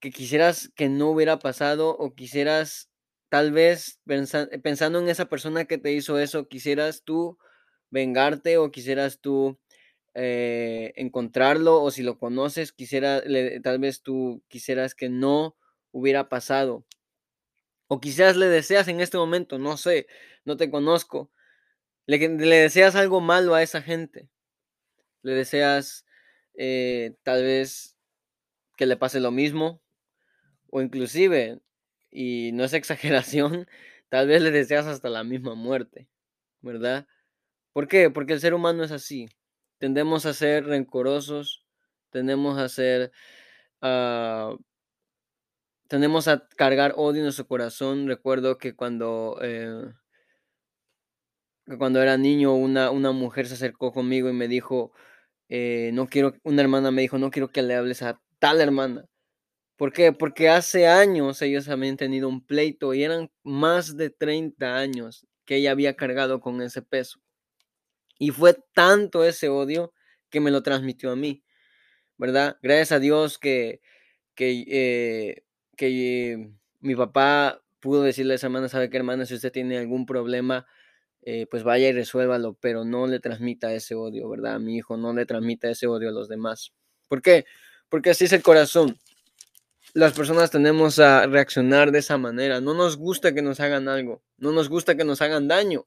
que 0.00 0.10
quisieras 0.10 0.70
que 0.74 0.88
no 0.88 1.10
hubiera 1.10 1.38
pasado 1.38 1.90
o 1.90 2.14
quisieras 2.14 2.90
tal 3.32 3.50
vez 3.50 3.98
pensando 4.04 4.98
en 4.98 5.08
esa 5.08 5.24
persona 5.30 5.64
que 5.64 5.78
te 5.78 5.90
hizo 5.90 6.18
eso, 6.18 6.48
quisieras 6.48 7.02
tú 7.02 7.38
vengarte 7.88 8.58
o 8.58 8.70
quisieras 8.70 9.20
tú 9.22 9.58
eh, 10.12 10.92
encontrarlo 10.96 11.82
o 11.82 11.90
si 11.90 12.02
lo 12.02 12.18
conoces, 12.18 12.72
quisiera, 12.72 13.22
tal 13.62 13.78
vez 13.78 14.02
tú 14.02 14.42
quisieras 14.48 14.94
que 14.94 15.08
no 15.08 15.56
hubiera 15.92 16.28
pasado. 16.28 16.84
O 17.88 18.02
quizás 18.02 18.36
le 18.36 18.48
deseas 18.48 18.86
en 18.88 19.00
este 19.00 19.16
momento, 19.16 19.58
no 19.58 19.78
sé, 19.78 20.06
no 20.44 20.58
te 20.58 20.70
conozco. 20.70 21.30
Le, 22.04 22.18
le 22.18 22.56
deseas 22.56 22.96
algo 22.96 23.22
malo 23.22 23.54
a 23.54 23.62
esa 23.62 23.80
gente. 23.80 24.28
Le 25.22 25.32
deseas 25.32 26.04
eh, 26.52 27.14
tal 27.22 27.44
vez 27.44 27.96
que 28.76 28.84
le 28.84 28.98
pase 28.98 29.20
lo 29.20 29.30
mismo. 29.30 29.80
O 30.68 30.82
inclusive, 30.82 31.62
y 32.12 32.52
no 32.52 32.64
es 32.64 32.74
exageración, 32.74 33.66
tal 34.10 34.28
vez 34.28 34.42
le 34.42 34.52
deseas 34.52 34.86
hasta 34.86 35.08
la 35.10 35.24
misma 35.24 35.54
muerte. 35.54 36.08
¿Verdad? 36.62 37.06
¿Por 37.72 37.88
qué? 37.88 38.10
Porque 38.10 38.34
el 38.34 38.40
ser 38.40 38.54
humano 38.54 38.84
es 38.84 38.92
así 38.92 39.28
tendemos 39.82 40.26
a 40.26 40.32
ser 40.32 40.64
rencorosos, 40.66 41.66
tendemos 42.10 42.56
a 42.56 42.68
ser, 42.68 43.10
uh, 43.82 44.56
tendemos 45.88 46.28
a 46.28 46.46
cargar 46.56 46.94
odio 46.96 47.18
en 47.18 47.24
nuestro 47.24 47.48
corazón. 47.48 48.06
Recuerdo 48.06 48.58
que 48.58 48.76
cuando, 48.76 49.40
eh, 49.42 49.92
cuando 51.78 52.00
era 52.00 52.16
niño, 52.16 52.54
una, 52.54 52.92
una 52.92 53.10
mujer 53.10 53.48
se 53.48 53.54
acercó 53.54 53.90
conmigo 53.92 54.30
y 54.30 54.32
me 54.32 54.46
dijo, 54.46 54.92
eh, 55.48 55.90
no 55.94 56.06
quiero, 56.06 56.34
una 56.44 56.62
hermana 56.62 56.92
me 56.92 57.02
dijo, 57.02 57.18
no 57.18 57.32
quiero 57.32 57.50
que 57.50 57.62
le 57.62 57.74
hables 57.74 58.02
a 58.02 58.20
tal 58.38 58.60
hermana. 58.60 59.06
¿Por 59.82 59.92
qué? 59.92 60.12
Porque 60.12 60.48
hace 60.48 60.86
años 60.86 61.42
ellos 61.42 61.68
habían 61.68 61.96
tenido 61.96 62.28
un 62.28 62.46
pleito 62.46 62.94
y 62.94 63.02
eran 63.02 63.32
más 63.42 63.96
de 63.96 64.10
30 64.10 64.76
años 64.76 65.26
que 65.44 65.56
ella 65.56 65.72
había 65.72 65.96
cargado 65.96 66.40
con 66.40 66.62
ese 66.62 66.82
peso. 66.82 67.18
Y 68.16 68.30
fue 68.30 68.56
tanto 68.74 69.24
ese 69.24 69.48
odio 69.48 69.92
que 70.30 70.38
me 70.38 70.52
lo 70.52 70.62
transmitió 70.62 71.10
a 71.10 71.16
mí, 71.16 71.42
¿verdad? 72.16 72.58
Gracias 72.62 72.92
a 72.92 73.00
Dios 73.00 73.38
que, 73.40 73.80
que, 74.36 74.64
eh, 74.68 75.42
que 75.76 76.52
mi 76.78 76.94
papá 76.94 77.60
pudo 77.80 78.04
decirle 78.04 78.34
a 78.34 78.36
esa 78.36 78.46
hermana, 78.46 78.68
¿sabe 78.68 78.88
qué 78.88 78.98
hermana? 78.98 79.26
Si 79.26 79.34
usted 79.34 79.50
tiene 79.50 79.78
algún 79.78 80.06
problema, 80.06 80.64
eh, 81.22 81.48
pues 81.50 81.64
vaya 81.64 81.88
y 81.88 81.92
resuélvalo, 81.92 82.56
pero 82.60 82.84
no 82.84 83.08
le 83.08 83.18
transmita 83.18 83.74
ese 83.74 83.96
odio, 83.96 84.28
¿verdad? 84.28 84.54
A 84.54 84.58
mi 84.60 84.76
hijo 84.76 84.96
no 84.96 85.12
le 85.12 85.26
transmita 85.26 85.68
ese 85.68 85.88
odio 85.88 86.10
a 86.10 86.12
los 86.12 86.28
demás. 86.28 86.72
¿Por 87.08 87.20
qué? 87.20 87.46
Porque 87.88 88.10
así 88.10 88.26
es 88.26 88.32
el 88.32 88.44
corazón. 88.44 88.96
Las 89.94 90.14
personas 90.14 90.50
tenemos 90.50 90.98
a 90.98 91.26
reaccionar 91.26 91.92
de 91.92 91.98
esa 91.98 92.16
manera. 92.16 92.62
No 92.62 92.72
nos 92.72 92.96
gusta 92.96 93.34
que 93.34 93.42
nos 93.42 93.60
hagan 93.60 93.88
algo. 93.88 94.22
No 94.38 94.52
nos 94.52 94.70
gusta 94.70 94.96
que 94.96 95.04
nos 95.04 95.20
hagan 95.20 95.48
daño. 95.48 95.86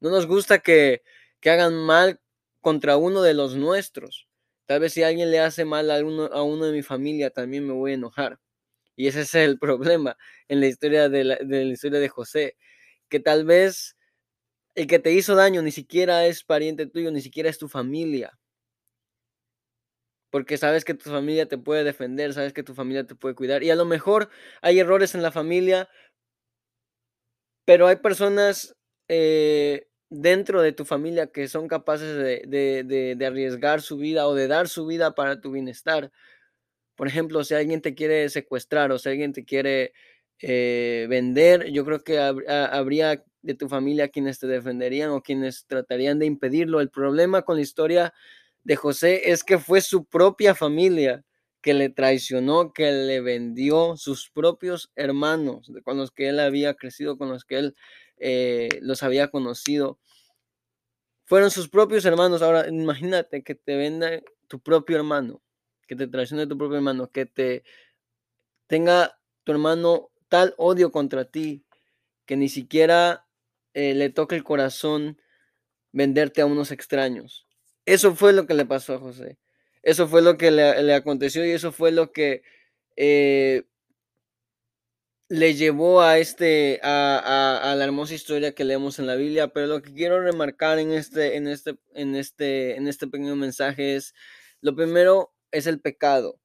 No 0.00 0.10
nos 0.10 0.26
gusta 0.26 0.58
que, 0.58 1.02
que 1.40 1.50
hagan 1.50 1.74
mal 1.74 2.20
contra 2.60 2.96
uno 2.96 3.22
de 3.22 3.34
los 3.34 3.54
nuestros. 3.54 4.28
Tal 4.66 4.80
vez 4.80 4.92
si 4.92 5.04
alguien 5.04 5.30
le 5.30 5.38
hace 5.38 5.64
mal 5.64 5.90
a 5.90 6.04
uno, 6.04 6.24
a 6.26 6.42
uno 6.42 6.66
de 6.66 6.72
mi 6.72 6.82
familia, 6.82 7.30
también 7.30 7.64
me 7.66 7.72
voy 7.72 7.92
a 7.92 7.94
enojar. 7.94 8.40
Y 8.96 9.06
ese 9.06 9.20
es 9.20 9.34
el 9.36 9.58
problema 9.60 10.16
en 10.48 10.60
la 10.60 10.66
historia 10.66 11.08
de 11.08 11.24
la, 11.24 11.36
de 11.36 11.64
la 11.64 11.72
historia 11.72 12.00
de 12.00 12.08
José, 12.08 12.56
que 13.08 13.20
tal 13.20 13.44
vez 13.44 13.96
el 14.74 14.88
que 14.88 14.98
te 14.98 15.12
hizo 15.12 15.36
daño 15.36 15.62
ni 15.62 15.72
siquiera 15.72 16.26
es 16.26 16.44
pariente 16.44 16.86
tuyo, 16.86 17.12
ni 17.12 17.20
siquiera 17.20 17.50
es 17.50 17.58
tu 17.58 17.68
familia. 17.68 18.38
Porque 20.30 20.58
sabes 20.58 20.84
que 20.84 20.94
tu 20.94 21.10
familia 21.10 21.46
te 21.46 21.58
puede 21.58 21.84
defender, 21.84 22.34
sabes 22.34 22.52
que 22.52 22.62
tu 22.62 22.74
familia 22.74 23.06
te 23.06 23.14
puede 23.14 23.34
cuidar. 23.34 23.62
Y 23.62 23.70
a 23.70 23.76
lo 23.76 23.84
mejor 23.84 24.28
hay 24.60 24.78
errores 24.78 25.14
en 25.14 25.22
la 25.22 25.32
familia, 25.32 25.88
pero 27.64 27.86
hay 27.86 27.96
personas 27.96 28.74
eh, 29.08 29.88
dentro 30.10 30.62
de 30.62 30.72
tu 30.72 30.84
familia 30.84 31.28
que 31.28 31.48
son 31.48 31.68
capaces 31.68 32.16
de, 32.16 33.26
arriesgar 33.26 33.82
su 33.82 33.96
vida 33.96 34.26
o 34.26 34.34
de 34.34 34.48
dar 34.48 34.68
su 34.68 34.86
vida 34.86 35.14
para 35.14 35.40
tu 35.40 35.52
bienestar. 35.52 36.10
Por 36.96 37.08
ejemplo, 37.08 37.44
si 37.44 37.54
alguien 37.54 37.80
te 37.80 37.94
quiere 37.94 38.28
secuestrar 38.28 38.92
o 38.92 38.98
si 38.98 39.08
alguien 39.08 39.32
te 39.32 39.44
quiere 39.44 39.92
eh, 40.40 41.06
vender, 41.08 41.70
yo 41.70 41.84
creo 41.84 42.02
que 42.02 42.18
habría 42.18 43.24
de 43.42 43.54
tu 43.54 43.68
familia 43.68 44.08
quienes 44.08 44.38
te 44.38 44.46
defenderían 44.46 45.10
o 45.10 45.22
quienes 45.22 45.66
tratarían 45.66 46.18
de 46.18 46.26
impedirlo. 46.26 46.80
El 46.80 46.90
problema 46.90 47.42
con 47.42 47.56
la 47.56 47.62
historia 47.62 48.14
de 48.64 48.76
José 48.76 49.30
es 49.30 49.44
que 49.44 49.58
fue 49.58 49.80
su 49.80 50.04
propia 50.04 50.54
familia 50.54 51.24
que 51.60 51.74
le 51.74 51.88
traicionó, 51.88 52.72
que 52.72 52.92
le 52.92 53.20
vendió 53.20 53.96
sus 53.96 54.30
propios 54.30 54.92
hermanos, 54.94 55.70
con 55.84 55.96
los 55.96 56.10
que 56.12 56.28
él 56.28 56.40
había 56.40 56.74
crecido, 56.74 57.18
con 57.18 57.28
los 57.28 57.44
que 57.44 57.58
él 57.58 57.76
eh, 58.18 58.68
los 58.80 59.02
había 59.02 59.28
conocido. 59.28 59.98
Fueron 61.24 61.50
sus 61.50 61.68
propios 61.68 62.04
hermanos. 62.04 62.42
Ahora, 62.42 62.68
imagínate 62.68 63.42
que 63.42 63.54
te 63.54 63.76
venda 63.76 64.20
tu 64.46 64.60
propio 64.60 64.96
hermano, 64.96 65.42
que 65.86 65.96
te 65.96 66.06
traicione 66.06 66.46
tu 66.46 66.56
propio 66.56 66.76
hermano, 66.76 67.10
que 67.10 67.26
te 67.26 67.64
tenga 68.66 69.18
tu 69.44 69.52
hermano 69.52 70.10
tal 70.28 70.54
odio 70.58 70.92
contra 70.92 71.24
ti, 71.24 71.64
que 72.24 72.36
ni 72.36 72.48
siquiera 72.48 73.26
eh, 73.74 73.94
le 73.94 74.10
toque 74.10 74.36
el 74.36 74.44
corazón 74.44 75.20
venderte 75.92 76.40
a 76.40 76.46
unos 76.46 76.70
extraños. 76.70 77.47
Eso 77.88 78.14
fue 78.14 78.34
lo 78.34 78.46
que 78.46 78.52
le 78.52 78.66
pasó 78.66 78.94
a 78.94 78.98
José. 78.98 79.38
Eso 79.82 80.08
fue 80.08 80.20
lo 80.20 80.36
que 80.36 80.50
le, 80.50 80.94
aconteció 80.94 81.46
y 81.46 81.52
eso 81.52 81.72
fue 81.72 81.90
lo 81.90 82.12
que 82.12 82.42
eh, 82.96 83.64
le 85.30 85.54
llevó 85.54 86.02
a 86.02 86.18
este 86.18 86.80
a, 86.82 87.74
la 87.76 87.84
hermosa 87.84 88.12
historia 88.12 88.54
que 88.54 88.64
leemos 88.64 88.98
en 88.98 89.06
la 89.06 89.14
Biblia, 89.14 89.48
pero 89.48 89.66
lo 89.68 89.80
que 89.80 89.94
quiero 89.94 90.20
remarcar 90.20 90.78
en 90.78 90.92
este 90.92 91.36
en 91.36 91.48
este 91.48 91.78
en 91.94 92.14
este 92.14 92.76
en 92.76 92.88
este 92.88 93.06
pequeño 93.06 93.36
mensaje 93.36 93.96
es 93.96 94.14
lo 94.60 94.76
primero 94.76 95.32
es 95.50 95.66
el 95.66 95.80
pecado. 95.80 96.38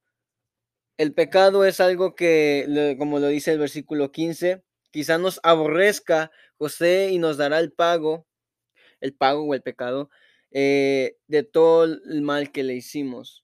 El 0.97 1.13
pecado 1.13 1.65
es 1.65 1.81
algo 1.81 2.15
que 2.15 2.95
como 2.97 3.19
lo 3.19 3.27
dice 3.27 3.51
el 3.51 3.59
versículo 3.59 4.13
15, 4.13 4.63
quizá 4.91 5.17
nos 5.17 5.41
aborrezca 5.43 6.31
José 6.57 7.09
y 7.11 7.17
nos 7.19 7.35
dará 7.35 7.59
el 7.59 7.73
pago, 7.73 8.27
el 9.01 9.13
pago 9.13 9.43
o 9.43 9.53
el 9.53 9.61
pecado 9.61 10.09
eh, 10.53 11.17
de 11.27 11.43
todo 11.43 11.83
el 11.85 12.21
mal 12.21 12.51
que 12.51 12.63
le 12.63 12.75
hicimos. 12.75 13.43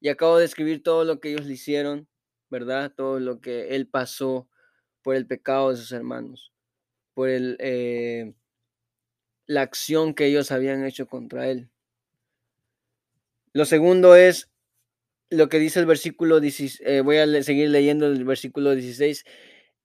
Y 0.00 0.08
acabo 0.08 0.38
de 0.38 0.44
escribir 0.44 0.82
todo 0.82 1.04
lo 1.04 1.20
que 1.20 1.32
ellos 1.32 1.44
le 1.44 1.54
hicieron, 1.54 2.08
¿verdad? 2.48 2.92
Todo 2.96 3.18
lo 3.18 3.40
que 3.40 3.74
él 3.74 3.88
pasó 3.88 4.48
por 5.02 5.16
el 5.16 5.26
pecado 5.26 5.70
de 5.70 5.76
sus 5.76 5.92
hermanos, 5.92 6.52
por 7.14 7.28
el, 7.28 7.56
eh, 7.58 8.32
la 9.46 9.62
acción 9.62 10.14
que 10.14 10.26
ellos 10.26 10.52
habían 10.52 10.84
hecho 10.86 11.08
contra 11.08 11.48
él. 11.48 11.68
Lo 13.52 13.64
segundo 13.64 14.14
es 14.14 14.48
lo 15.30 15.48
que 15.48 15.58
dice 15.58 15.80
el 15.80 15.86
versículo 15.86 16.38
16, 16.38 16.82
eh, 16.84 17.00
voy 17.00 17.16
a 17.16 17.42
seguir 17.42 17.70
leyendo 17.70 18.06
el 18.06 18.24
versículo 18.24 18.74
16, 18.74 19.24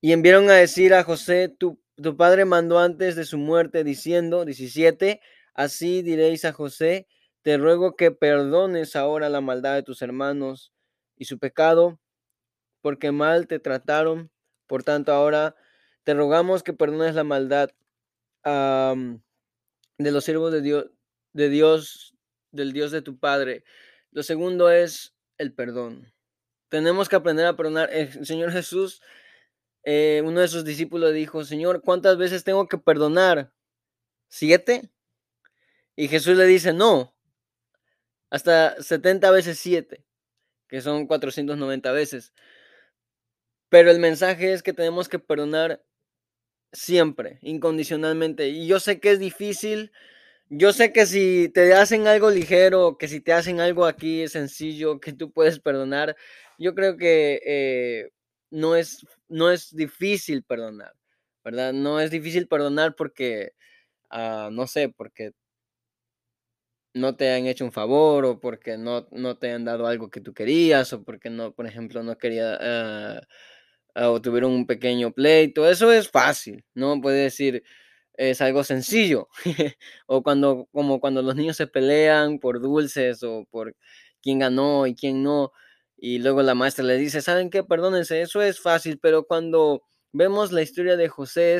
y 0.01 0.11
enviaron 0.11 0.49
a 0.51 0.53
decir 0.53 0.93
a 0.93 1.03
José, 1.03 1.49
tu, 1.49 1.81
tu 1.95 2.15
padre 2.15 2.45
mandó 2.45 2.77
antes 2.79 3.15
de 3.15 3.25
su 3.25 3.39
muerte 3.39 3.83
diciendo, 3.83 4.45
17, 4.45 5.21
así 5.55 6.03
diréis 6.03 6.45
a 6.45 6.53
José, 6.53 7.07
te 7.41 7.57
ruego 7.57 7.95
que 7.95 8.11
perdones 8.11 8.95
ahora 8.95 9.29
la 9.29 9.41
maldad 9.41 9.73
de 9.75 9.83
tus 9.83 10.03
hermanos 10.03 10.71
y 11.15 11.25
su 11.25 11.39
pecado, 11.39 11.99
porque 12.81 13.11
mal 13.11 13.47
te 13.47 13.59
trataron 13.59 14.31
por 14.67 14.83
tanto, 14.83 15.11
ahora 15.11 15.55
te 16.03 16.13
rogamos 16.13 16.63
que 16.63 16.73
perdones 16.73 17.15
la 17.15 17.23
maldad 17.23 17.69
de 18.43 20.11
los 20.11 20.23
siervos 20.23 20.51
de 20.51 20.61
Dios, 20.61 20.85
de 21.33 21.49
Dios, 21.49 22.15
del 22.51 22.73
Dios 22.73 22.91
de 22.91 23.01
tu 23.01 23.17
Padre. 23.17 23.63
Lo 24.11 24.23
segundo 24.23 24.69
es 24.69 25.15
el 25.37 25.53
perdón. 25.53 26.13
Tenemos 26.69 27.09
que 27.09 27.15
aprender 27.15 27.45
a 27.45 27.55
perdonar. 27.55 27.89
El 27.91 28.25
Señor 28.25 28.51
Jesús, 28.51 29.01
eh, 29.83 30.21
uno 30.25 30.41
de 30.41 30.47
sus 30.47 30.63
discípulos 30.63 31.13
dijo, 31.13 31.43
Señor, 31.43 31.81
¿cuántas 31.81 32.17
veces 32.17 32.43
tengo 32.43 32.67
que 32.67 32.77
perdonar? 32.77 33.51
¿Siete? 34.27 34.91
Y 35.95 36.07
Jesús 36.07 36.37
le 36.37 36.45
dice, 36.45 36.73
no, 36.73 37.15
hasta 38.29 38.81
70 38.81 39.31
veces 39.31 39.59
7, 39.59 40.03
que 40.67 40.81
son 40.81 41.07
490 41.07 41.91
veces. 41.91 42.33
Pero 43.69 43.91
el 43.91 43.99
mensaje 43.99 44.53
es 44.53 44.63
que 44.63 44.73
tenemos 44.73 45.09
que 45.09 45.19
perdonar 45.19 45.83
siempre, 46.73 47.39
incondicionalmente. 47.41 48.49
Y 48.49 48.67
yo 48.67 48.79
sé 48.79 48.99
que 48.99 49.11
es 49.11 49.19
difícil. 49.19 49.91
Yo 50.49 50.73
sé 50.73 50.93
que 50.93 51.05
si 51.05 51.49
te 51.53 51.73
hacen 51.73 52.07
algo 52.07 52.29
ligero, 52.29 52.97
que 52.97 53.07
si 53.07 53.21
te 53.21 53.33
hacen 53.33 53.59
algo 53.59 53.85
aquí 53.85 54.27
sencillo, 54.27 54.99
que 54.99 55.13
tú 55.13 55.31
puedes 55.31 55.59
perdonar, 55.59 56.15
yo 56.59 56.75
creo 56.75 56.97
que 56.97 57.41
eh, 57.45 58.11
no, 58.51 58.75
es, 58.75 59.05
no 59.27 59.51
es 59.51 59.75
difícil 59.75 60.43
perdonar, 60.43 60.93
¿verdad? 61.43 61.73
No 61.73 61.99
es 61.99 62.11
difícil 62.11 62.47
perdonar 62.47 62.95
porque, 62.95 63.53
ah, 64.09 64.49
no 64.51 64.67
sé, 64.67 64.89
porque 64.89 65.33
no 66.95 67.15
te 67.17 67.31
han 67.33 67.45
hecho 67.47 67.65
un 67.65 67.73
favor 67.73 68.25
o 68.25 68.39
porque 68.39 68.77
no, 68.77 69.07
no 69.11 69.37
te 69.37 69.51
han 69.51 69.65
dado 69.65 69.85
algo 69.87 70.09
que 70.09 70.21
tú 70.21 70.33
querías 70.33 70.93
o 70.93 71.03
porque 71.03 71.29
no, 71.29 71.53
por 71.53 71.67
ejemplo, 71.67 72.01
no 72.03 72.17
quería 72.17 72.57
ah, 72.61 73.21
o 73.95 74.21
tuvieron 74.21 74.51
un 74.53 74.65
pequeño 74.67 75.11
pleito. 75.13 75.69
Eso 75.69 75.91
es 75.91 76.09
fácil, 76.09 76.63
¿no? 76.73 76.99
Puede 77.01 77.23
decir, 77.23 77.63
es 78.15 78.41
algo 78.41 78.63
sencillo. 78.63 79.27
o 80.07 80.23
cuando, 80.23 80.67
como 80.71 80.99
cuando 80.99 81.21
los 81.21 81.35
niños 81.35 81.57
se 81.57 81.67
pelean 81.67 82.39
por 82.39 82.61
dulces 82.61 83.23
o 83.23 83.45
por 83.51 83.75
quién 84.21 84.39
ganó 84.39 84.87
y 84.87 84.95
quién 84.95 85.23
no. 85.23 85.51
Y 85.97 86.19
luego 86.19 86.41
la 86.43 86.55
maestra 86.55 86.85
le 86.85 86.97
dice, 86.97 87.21
¿saben 87.21 87.49
qué? 87.49 87.63
Perdónense, 87.63 88.21
eso 88.21 88.41
es 88.41 88.59
fácil, 88.61 88.99
pero 89.01 89.25
cuando 89.25 89.83
vemos 90.15 90.51
la 90.51 90.61
historia 90.61 90.97
de 90.97 91.09
José, 91.09 91.59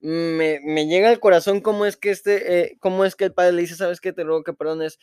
me, 0.00 0.60
me, 0.64 0.86
llega 0.86 1.08
al 1.08 1.20
corazón 1.20 1.60
cómo 1.60 1.86
es 1.86 1.96
que 1.96 2.10
este, 2.10 2.60
eh, 2.60 2.76
cómo 2.80 3.04
es 3.04 3.16
que 3.16 3.24
el 3.24 3.32
padre 3.32 3.52
le 3.52 3.62
dice, 3.62 3.76
¿sabes 3.76 4.00
qué? 4.00 4.12
Te 4.12 4.24
ruego 4.24 4.42
que 4.44 4.52
perdones. 4.52 4.98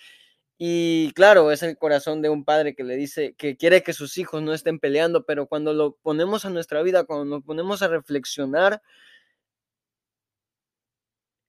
Y 0.58 1.12
claro, 1.14 1.52
es 1.52 1.64
el 1.64 1.78
corazón 1.78 2.22
de 2.22 2.30
un 2.30 2.44
padre 2.46 2.76
que 2.76 2.84
le 2.84 2.98
dice 2.98 3.34
que 3.38 3.56
quiere 3.58 3.84
que 3.84 3.94
sus 3.94 4.18
hijos 4.18 4.42
no 4.42 4.54
estén 4.54 4.80
peleando, 4.80 5.26
pero 5.26 5.48
cuando 5.48 5.74
lo 5.74 5.96
ponemos 5.96 6.46
a 6.46 6.50
nuestra 6.50 6.82
vida, 6.84 7.06
cuando 7.06 7.26
nos 7.26 7.44
ponemos 7.44 7.82
a 7.82 7.88
reflexionar, 7.88 8.82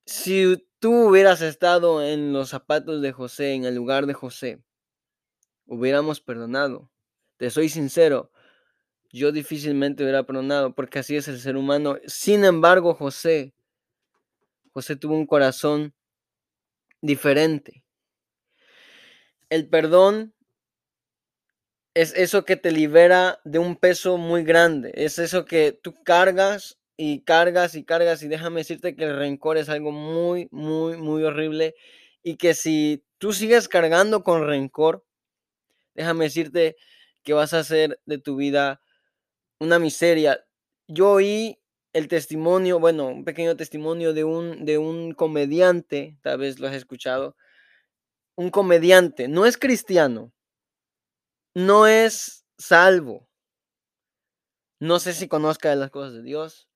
si 0.07 0.69
tú 0.79 1.09
hubieras 1.09 1.43
estado 1.43 2.03
en 2.05 2.33
los 2.33 2.51
zapatos 2.51 3.03
de 3.03 3.13
José, 3.13 3.55
en 3.55 3.65
el 3.65 3.75
lugar 3.75 4.07
de 4.07 4.15
José, 4.15 4.63
hubiéramos 5.67 6.21
perdonado. 6.21 6.91
Te 7.37 7.51
soy 7.51 7.69
sincero, 7.69 8.31
yo 9.13 9.33
difícilmente 9.33 10.03
hubiera 10.03 10.25
perdonado, 10.25 10.75
porque 10.75 11.01
así 11.01 11.17
es 11.17 11.29
el 11.29 11.41
ser 11.41 11.57
humano. 11.57 11.99
Sin 12.07 12.45
embargo, 12.45 12.95
José, 12.95 13.53
José 14.73 14.97
tuvo 14.97 15.15
un 15.15 15.27
corazón 15.27 15.95
diferente. 17.01 17.85
El 19.49 19.69
perdón 19.69 20.33
es 21.95 22.15
eso 22.15 22.45
que 22.45 22.57
te 22.57 22.71
libera 22.71 23.41
de 23.45 23.59
un 23.59 23.77
peso 23.77 24.17
muy 24.17 24.45
grande, 24.45 24.93
es 24.95 25.19
eso 25.19 25.45
que 25.45 25.73
tú 25.73 26.03
cargas 26.05 26.79
y 26.97 27.23
cargas 27.23 27.75
y 27.75 27.85
cargas 27.85 28.23
y 28.23 28.29
déjame 28.29 28.61
decirte 28.61 28.95
que 28.95 29.05
el 29.05 29.17
rencor 29.17 29.57
es 29.57 29.69
algo 29.69 29.91
muy, 29.91 30.49
muy, 30.53 30.97
muy 30.97 31.25
horrible 31.25 31.75
y 32.23 32.37
que 32.37 32.55
si 32.55 33.05
tú 33.19 33.33
sigues 33.33 33.67
cargando 33.69 34.23
con 34.23 34.47
rencor, 34.47 35.05
déjame 35.95 36.27
decirte 36.27 36.77
que 37.25 37.33
vas 37.33 37.55
a 37.55 37.61
hacer 37.61 38.01
de 38.07 38.19
tu 38.19 38.37
vida 38.37 38.81
una 39.61 39.79
miseria. 39.79 40.45
Yo 40.89 41.11
oí 41.13 41.61
el 41.93 42.09
testimonio, 42.09 42.81
bueno, 42.81 43.09
un 43.09 43.25
pequeño 43.25 43.57
testimonio 43.57 44.13
de 44.13 44.25
un, 44.25 44.65
de 44.65 44.79
un 44.79 45.13
comediante, 45.13 46.19
tal 46.23 46.39
vez 46.39 46.59
lo 46.59 46.69
has 46.69 46.75
escuchado, 46.75 47.37
un 48.37 48.51
comediante, 48.51 49.29
no 49.29 49.47
es 49.47 49.57
cristiano, 49.57 50.33
no 51.55 51.87
es 51.87 52.45
salvo, 52.59 53.29
no 54.81 54.99
sé 54.99 55.13
si 55.13 55.29
conozca 55.29 55.75
las 55.75 55.91
cosas 55.91 56.15
de 56.15 56.23
Dios. 56.23 56.69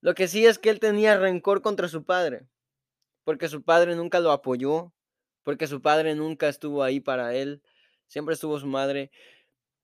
Lo 0.00 0.14
que 0.14 0.28
sí 0.28 0.46
es 0.46 0.58
que 0.58 0.70
él 0.70 0.80
tenía 0.80 1.16
rencor 1.16 1.62
contra 1.62 1.88
su 1.88 2.04
padre, 2.04 2.48
porque 3.24 3.48
su 3.48 3.62
padre 3.62 3.94
nunca 3.96 4.20
lo 4.20 4.32
apoyó, 4.32 4.92
porque 5.42 5.66
su 5.66 5.80
padre 5.80 6.14
nunca 6.14 6.48
estuvo 6.48 6.82
ahí 6.82 7.00
para 7.00 7.34
él, 7.34 7.62
siempre 8.08 8.34
estuvo 8.34 8.58
su 8.58 8.66
madre. 8.66 9.10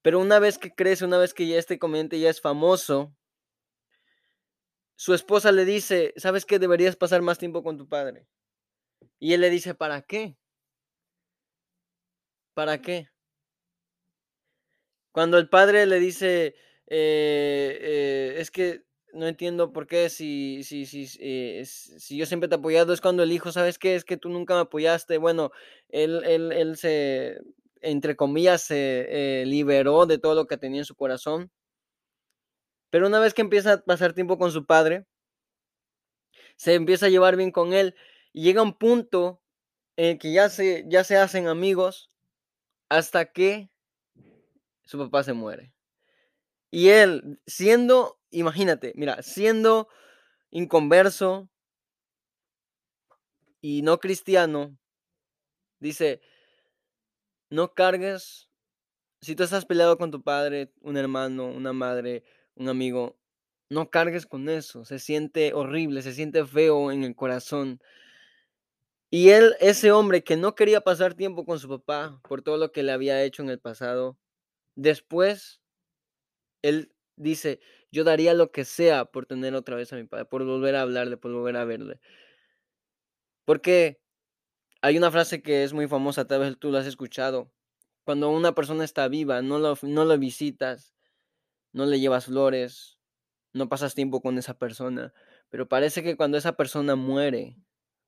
Pero 0.02 0.20
una 0.20 0.38
vez 0.40 0.58
que 0.58 0.74
crece, 0.74 1.04
una 1.04 1.18
vez 1.18 1.32
que 1.32 1.46
ya 1.46 1.58
este 1.58 1.78
comediante 1.78 2.18
ya 2.18 2.28
es 2.30 2.40
famoso, 2.40 3.14
su 4.96 5.14
esposa 5.14 5.52
le 5.52 5.64
dice, 5.64 6.12
¿sabes 6.16 6.44
qué? 6.44 6.58
Deberías 6.58 6.96
pasar 6.96 7.22
más 7.22 7.38
tiempo 7.38 7.62
con 7.62 7.78
tu 7.78 7.88
padre. 7.88 8.26
Y 9.18 9.32
él 9.32 9.40
le 9.40 9.50
dice, 9.50 9.74
¿para 9.74 10.02
qué? 10.02 10.36
¿Para 12.54 12.80
qué? 12.82 13.08
Cuando 15.12 15.38
el 15.38 15.48
padre 15.48 15.86
le 15.86 16.00
dice, 16.00 16.54
eh, 16.86 17.78
eh, 17.80 18.34
es 18.38 18.50
que 18.50 18.84
no 19.12 19.26
entiendo 19.26 19.72
por 19.72 19.86
qué 19.86 20.08
si, 20.08 20.62
si, 20.64 20.86
si, 20.86 21.06
eh, 21.20 21.64
si 21.66 22.16
yo 22.16 22.24
siempre 22.26 22.48
te 22.48 22.54
he 22.54 22.58
apoyado, 22.58 22.92
es 22.92 23.00
cuando 23.00 23.22
el 23.22 23.32
hijo, 23.32 23.52
¿sabes 23.52 23.78
qué? 23.78 23.94
Es 23.94 24.04
que 24.04 24.16
tú 24.16 24.30
nunca 24.30 24.54
me 24.54 24.60
apoyaste. 24.60 25.18
Bueno, 25.18 25.50
él, 25.90 26.22
él, 26.24 26.52
él 26.52 26.76
se, 26.76 27.38
entre 27.83 28.16
comillas, 28.16 28.62
se 28.62 29.42
eh, 29.42 29.47
liberó 29.47 30.07
de 30.07 30.18
todo 30.18 30.35
lo 30.35 30.47
que 30.47 30.57
tenía 30.57 30.81
en 30.81 30.85
su 30.85 30.95
corazón. 30.95 31.51
Pero 32.90 33.07
una 33.07 33.21
vez 33.21 33.35
que 33.35 33.42
empieza 33.42 33.75
a 33.75 33.83
pasar 33.83 34.12
tiempo 34.12 34.38
con 34.38 34.53
su 34.53 34.66
padre, 34.66 35.07
se 36.57 36.75
empieza 36.75 37.07
a 37.07 37.09
llevar 37.09 37.37
bien 37.37 37.51
con 37.51 37.73
él 37.73 37.95
y 38.33 38.42
llega 38.42 38.62
un 38.62 38.75
punto 38.77 39.42
en 39.97 40.18
que 40.18 40.33
ya 40.33 40.49
se, 40.49 40.85
ya 40.88 41.05
se 41.05 41.16
hacen 41.16 41.49
amigos 41.49 42.11
hasta 42.88 43.33
que 43.33 43.71
su 44.85 44.99
papá 44.99 45.23
se 45.25 45.33
muere. 45.33 45.73
Y 46.71 46.88
él, 46.88 47.40
siendo, 47.47 48.21
imagínate, 48.31 48.92
mira, 48.97 49.23
siendo 49.23 49.88
inconverso 50.51 51.49
y 53.61 53.83
no 53.83 54.01
cristiano, 54.01 54.77
dice, 55.79 56.21
no 57.52 57.74
cargues, 57.74 58.48
si 59.20 59.36
tú 59.36 59.42
estás 59.42 59.66
peleado 59.66 59.98
con 59.98 60.10
tu 60.10 60.22
padre, 60.22 60.72
un 60.80 60.96
hermano, 60.96 61.46
una 61.48 61.74
madre, 61.74 62.24
un 62.54 62.70
amigo, 62.70 63.18
no 63.68 63.90
cargues 63.90 64.26
con 64.26 64.48
eso, 64.48 64.86
se 64.86 64.98
siente 64.98 65.52
horrible, 65.52 66.00
se 66.00 66.14
siente 66.14 66.46
feo 66.46 66.90
en 66.90 67.04
el 67.04 67.14
corazón. 67.14 67.80
Y 69.10 69.28
él, 69.30 69.54
ese 69.60 69.92
hombre 69.92 70.24
que 70.24 70.38
no 70.38 70.54
quería 70.54 70.80
pasar 70.80 71.12
tiempo 71.12 71.44
con 71.44 71.58
su 71.58 71.68
papá 71.68 72.18
por 72.26 72.40
todo 72.40 72.56
lo 72.56 72.72
que 72.72 72.82
le 72.82 72.92
había 72.92 73.22
hecho 73.22 73.42
en 73.42 73.50
el 73.50 73.60
pasado, 73.60 74.18
después, 74.74 75.60
él 76.62 76.90
dice, 77.16 77.60
yo 77.90 78.04
daría 78.04 78.32
lo 78.32 78.50
que 78.50 78.64
sea 78.64 79.04
por 79.04 79.26
tener 79.26 79.54
otra 79.54 79.76
vez 79.76 79.92
a 79.92 79.96
mi 79.96 80.04
padre, 80.04 80.24
por 80.24 80.44
volver 80.44 80.74
a 80.76 80.82
hablarle, 80.82 81.18
por 81.18 81.32
volver 81.32 81.56
a 81.56 81.66
verle. 81.66 82.00
Porque 83.44 84.01
hay 84.83 84.99
una 84.99 85.11
frase 85.11 85.42
que 85.42 85.64
es 85.64 85.73
muy 85.73 85.88
famosa, 85.88 86.27
tal 86.27 86.40
vez 86.40 86.59
tú 86.59 86.71
la 86.73 86.81
has 86.81 86.87
escuchado. 86.87 87.53
Cuando 88.05 88.31
una 88.31 88.55
persona 88.55 88.85
está 88.85 89.09
viva, 89.09 89.42
no 89.42 89.59
lo, 89.59 89.79
no 89.83 90.05
lo 90.05 90.18
visitas, 90.18 90.95
no 91.73 91.87
le 91.87 92.01
llevas 92.01 92.27
flores, 92.27 92.99
no 93.53 93.68
pasas 93.68 93.95
tiempo 93.95 94.23
con 94.23 94.38
esa 94.38 94.55
persona, 94.59 95.12
pero 95.51 95.68
parece 95.68 96.03
que 96.03 96.16
cuando 96.16 96.38
esa 96.38 96.55
persona 96.55 96.97
muere, 96.97 97.57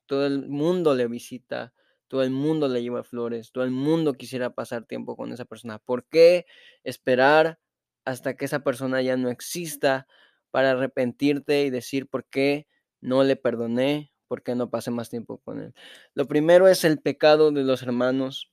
todo 0.07 0.27
el 0.27 0.49
mundo 0.49 0.95
le 0.95 1.07
visita, 1.09 1.75
todo 2.09 2.23
el 2.23 2.31
mundo 2.31 2.69
le 2.69 2.83
lleva 2.83 3.05
flores, 3.05 3.53
todo 3.53 3.65
el 3.65 3.71
mundo 3.71 4.15
quisiera 4.15 4.51
pasar 4.55 4.85
tiempo 4.87 5.17
con 5.17 5.33
esa 5.33 5.45
persona. 5.45 5.79
¿Por 5.79 6.07
qué 6.07 6.47
esperar 6.85 7.61
hasta 8.05 8.37
que 8.37 8.45
esa 8.47 8.61
persona 8.65 9.03
ya 9.03 9.17
no 9.17 9.31
exista 9.31 10.07
para 10.51 10.73
arrepentirte 10.73 11.65
y 11.65 11.71
decir 11.71 12.09
por 12.09 12.27
qué 12.27 12.69
no 13.01 13.25
le 13.25 13.37
perdoné, 13.37 14.14
por 14.35 14.43
qué 14.43 14.57
no 14.57 14.69
pasé 14.69 14.91
más 14.91 15.11
tiempo 15.11 15.39
con 15.45 15.61
él. 15.61 15.75
Lo 16.13 16.27
primero 16.27 16.67
es 16.67 16.83
el 16.83 16.99
pecado 16.99 17.53
de 17.53 17.63
los 17.63 17.85
hermanos. 17.85 18.51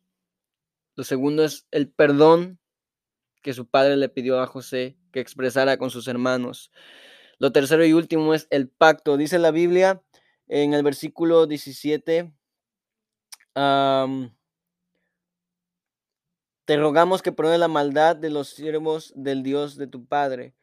Lo 0.96 1.04
segundo 1.04 1.44
es 1.44 1.65
el 1.72 1.89
perdón 1.89 2.60
que 3.41 3.56
su 3.56 3.67
padre 3.67 3.98
le 3.98 4.08
pidió 4.08 4.39
a 4.39 4.46
José 4.46 4.96
que 5.12 5.22
expresara 5.22 5.78
con 5.78 5.89
sus 5.89 6.08
hermanos. 6.08 6.72
Lo 7.39 7.52
tercero 7.52 7.84
y 7.84 7.94
último 7.94 8.36
es 8.36 8.46
el 8.52 8.70
pacto. 8.70 9.17
Dice 9.17 9.39
la 9.39 9.50
Biblia 9.50 10.04
en 10.48 10.76
el 10.76 10.84
versículo 10.84 11.48
17. 11.48 12.32
te 16.65 16.78
rogamos 16.78 17.24
que 17.24 17.32
perdone 17.32 17.58
la 17.58 17.70
maldad 17.70 18.15
de 18.15 18.30
los 18.30 18.50
siervos 18.50 19.13
del 19.15 19.41
Dios 19.41 19.78
de 19.78 19.88
tu 19.88 20.06
Padre. 20.06 20.54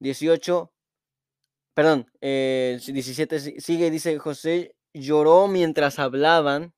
18 0.00 0.75
perdón, 1.76 2.10
eh, 2.22 2.80
17 2.86 3.60
sigue 3.60 3.90
dice, 3.90 4.18
José 4.18 4.74
lloró 4.94 5.46
mientras 5.46 5.98
hablaban. 5.98 6.72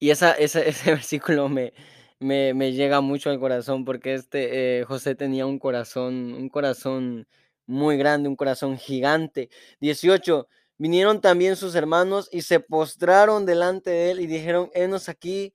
Y 0.00 0.10
esa, 0.10 0.32
ese 0.38 0.90
versículo 0.92 1.48
me, 1.48 1.72
me, 2.20 2.54
me 2.54 2.72
llega 2.72 3.00
mucho 3.00 3.30
al 3.30 3.40
corazón 3.40 3.84
porque 3.84 4.14
este 4.14 4.80
eh, 4.80 4.84
José 4.84 5.14
tenía 5.14 5.46
un 5.46 5.58
corazón, 5.58 6.34
un 6.34 6.48
corazón 6.48 7.26
muy 7.66 7.96
grande, 7.98 8.28
un 8.28 8.36
corazón 8.36 8.78
gigante. 8.78 9.50
18. 9.80 10.48
Vinieron 10.78 11.20
también 11.20 11.56
sus 11.56 11.74
hermanos 11.74 12.28
y 12.32 12.42
se 12.42 12.60
postraron 12.60 13.44
delante 13.46 13.90
de 13.90 14.10
él 14.12 14.20
y 14.20 14.26
dijeron, 14.26 14.70
henos 14.74 15.08
aquí 15.08 15.52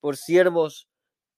por 0.00 0.16
siervos 0.16 0.88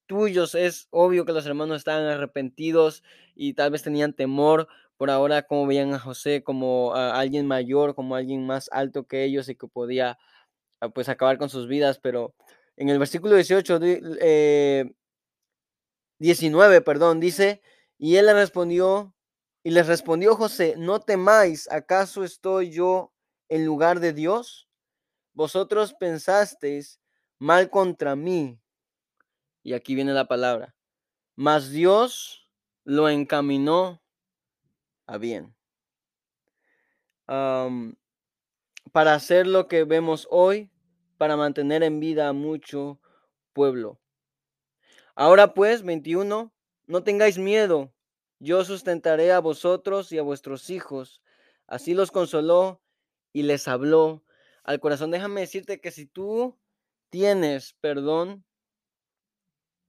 tuyos. 0.07 0.55
Es 0.55 0.89
obvio 0.91 1.25
que 1.27 1.33
los 1.33 1.47
hermanos 1.47 1.79
estaban 1.79 2.07
arrepentidos 2.07 3.03
y 3.35 3.55
tal 3.55 3.71
vez 3.73 3.83
tenían 3.83 4.15
temor 4.15 4.69
por 4.99 5.11
ahora 5.11 5.43
como 5.43 5.67
veían 5.67 5.95
a 5.95 6.01
José 6.01 6.43
como 6.43 6.95
a 6.95 7.19
alguien 7.19 7.47
mayor, 7.47 7.95
como 7.95 8.17
alguien 8.17 8.45
más 8.47 8.69
alto 8.73 9.07
que 9.07 9.25
ellos 9.25 9.49
y 9.49 9.55
que 9.55 9.69
podía 9.69 10.19
ah, 10.81 10.89
pues 10.91 11.09
acabar 11.09 11.39
con 11.39 11.49
sus 11.49 11.69
vidas, 11.69 11.99
pero 12.01 12.35
en 12.77 12.89
el 12.91 12.99
versículo 12.99 13.37
18, 13.37 13.79
eh, 14.21 14.93
19, 16.19 16.81
perdón, 16.81 17.21
dice, 17.21 17.63
y 17.97 18.17
él 18.17 18.27
le 18.27 18.35
respondió, 18.35 19.15
y 19.63 19.71
les 19.71 19.87
respondió 19.87 20.35
José, 20.35 20.75
no 20.77 21.01
temáis, 21.01 21.71
¿acaso 21.71 22.25
estoy 22.25 22.71
yo 22.71 23.13
en 23.49 23.65
lugar 23.65 24.01
de 24.01 24.13
Dios? 24.13 24.69
Vosotros 25.33 25.95
pensasteis 25.95 27.01
mal 27.39 27.71
contra 27.71 28.17
mí, 28.17 28.61
y 29.63 29.75
aquí 29.75 29.95
viene 29.95 30.13
la 30.13 30.27
palabra, 30.27 30.75
mas 31.37 31.71
Dios 31.71 32.49
lo 32.85 33.09
encaminó 33.09 34.03
a 35.09 35.19
bien. 35.19 35.55
para 38.93 39.15
hacer 39.15 39.47
lo 39.47 39.69
que 39.69 39.85
vemos 39.85 40.27
hoy, 40.31 40.71
para 41.19 41.37
mantener 41.37 41.83
en 41.83 42.01
vida 42.01 42.29
a 42.29 42.33
mucho 42.33 43.01
pueblo. 43.53 44.01
Ahora 45.15 45.53
pues, 45.53 45.83
21, 45.83 46.55
no 46.87 47.03
tengáis 47.03 47.39
miedo, 47.39 47.93
yo 48.39 48.65
sustentaré 48.65 49.33
a 49.33 49.41
vosotros 49.41 50.13
y 50.13 50.19
a 50.19 50.23
vuestros 50.23 50.71
hijos. 50.71 51.23
Así 51.67 51.93
los 51.93 52.11
consoló 52.11 52.81
y 53.33 53.43
les 53.43 53.69
habló 53.69 54.25
al 54.63 54.81
corazón. 54.81 55.11
Déjame 55.11 55.41
decirte 55.41 55.81
que 55.81 55.91
si 55.91 56.07
tú 56.07 56.59
tienes 57.11 57.75
perdón 57.81 58.45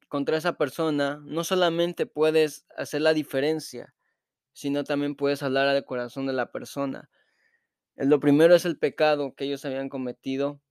contra 0.10 0.38
esa 0.38 0.58
persona, 0.58 1.22
no 1.24 1.44
solamente 1.44 2.06
puedes 2.06 2.66
hacer 2.76 3.02
la 3.02 3.14
diferencia, 3.14 3.94
sino 4.54 4.84
también 4.84 5.16
puedes 5.16 5.44
hablar 5.44 5.68
al 5.68 5.86
corazón 5.86 6.26
de 6.28 6.34
la 6.34 6.52
persona. 6.52 7.10
Lo 7.96 8.20
primero 8.20 8.56
es 8.56 8.66
el 8.66 8.78
pecado 8.78 9.36
que 9.36 9.46
ellos 9.46 9.66
habían 9.66 9.90
cometido, 9.90 10.62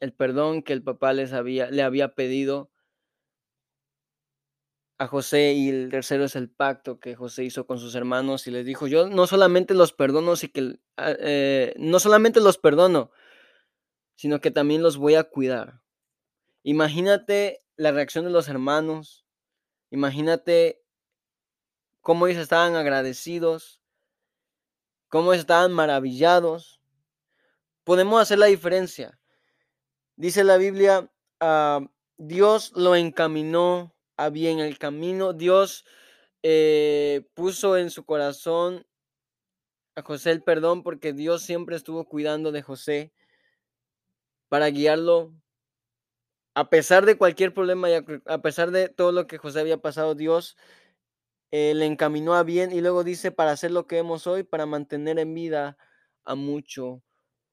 el 0.00 0.12
perdón 0.12 0.62
que 0.62 0.72
el 0.72 0.82
papá 0.82 1.12
les 1.12 1.32
había, 1.32 1.70
le 1.70 1.82
había 1.82 2.14
pedido 2.14 2.70
a 4.98 5.06
José 5.06 5.52
y 5.54 5.68
el 5.68 5.90
tercero 5.90 6.24
es 6.24 6.36
el 6.36 6.50
pacto 6.50 7.00
que 7.00 7.16
José 7.16 7.44
hizo 7.44 7.66
con 7.66 7.78
sus 7.78 7.94
hermanos 7.94 8.46
y 8.46 8.50
les 8.50 8.64
dijo, 8.64 8.86
yo 8.86 9.08
no 9.08 9.26
solamente 9.26 9.74
los 9.74 9.92
perdono, 9.92 10.34
que, 10.36 10.78
ah, 10.96 11.14
eh, 11.18 11.74
no 11.78 11.98
solamente 11.98 12.40
los 12.40 12.58
perdono, 12.58 13.10
sino 14.16 14.40
que 14.40 14.50
también 14.50 14.82
los 14.82 14.96
voy 14.96 15.16
a 15.16 15.24
cuidar. 15.24 15.80
Imagínate 16.62 17.64
la 17.76 17.92
reacción 17.92 18.24
de 18.24 18.30
los 18.30 18.48
hermanos, 18.48 19.26
imagínate 19.90 20.83
cómo 22.04 22.26
ellos 22.26 22.42
estaban 22.42 22.76
agradecidos, 22.76 23.80
cómo 25.08 25.32
estaban 25.32 25.72
maravillados. 25.72 26.78
Podemos 27.82 28.20
hacer 28.20 28.38
la 28.38 28.46
diferencia. 28.46 29.18
Dice 30.14 30.44
la 30.44 30.58
Biblia, 30.58 31.10
ah, 31.40 31.80
Dios 32.18 32.72
lo 32.76 32.94
encaminó 32.94 33.96
a 34.18 34.28
bien 34.28 34.58
el 34.60 34.78
camino. 34.78 35.32
Dios 35.32 35.86
eh, 36.42 37.26
puso 37.32 37.78
en 37.78 37.88
su 37.88 38.04
corazón 38.04 38.86
a 39.96 40.02
José 40.02 40.30
el 40.30 40.42
perdón 40.42 40.82
porque 40.82 41.14
Dios 41.14 41.42
siempre 41.42 41.74
estuvo 41.74 42.04
cuidando 42.04 42.52
de 42.52 42.60
José 42.60 43.14
para 44.50 44.68
guiarlo. 44.68 45.32
A 46.54 46.68
pesar 46.68 47.06
de 47.06 47.16
cualquier 47.16 47.54
problema 47.54 47.88
y 47.88 47.94
a 48.26 48.42
pesar 48.42 48.72
de 48.72 48.90
todo 48.90 49.10
lo 49.10 49.26
que 49.26 49.38
José 49.38 49.60
había 49.60 49.78
pasado, 49.78 50.14
Dios 50.14 50.58
eh, 51.56 51.72
le 51.72 51.86
encaminó 51.86 52.34
a 52.34 52.42
bien 52.42 52.72
y 52.72 52.80
luego 52.80 53.04
dice 53.04 53.30
para 53.30 53.52
hacer 53.52 53.70
lo 53.70 53.86
que 53.86 53.98
hemos 53.98 54.26
hoy, 54.26 54.42
para 54.42 54.66
mantener 54.66 55.20
en 55.20 55.34
vida 55.34 55.78
a 56.24 56.34
mucho 56.34 57.00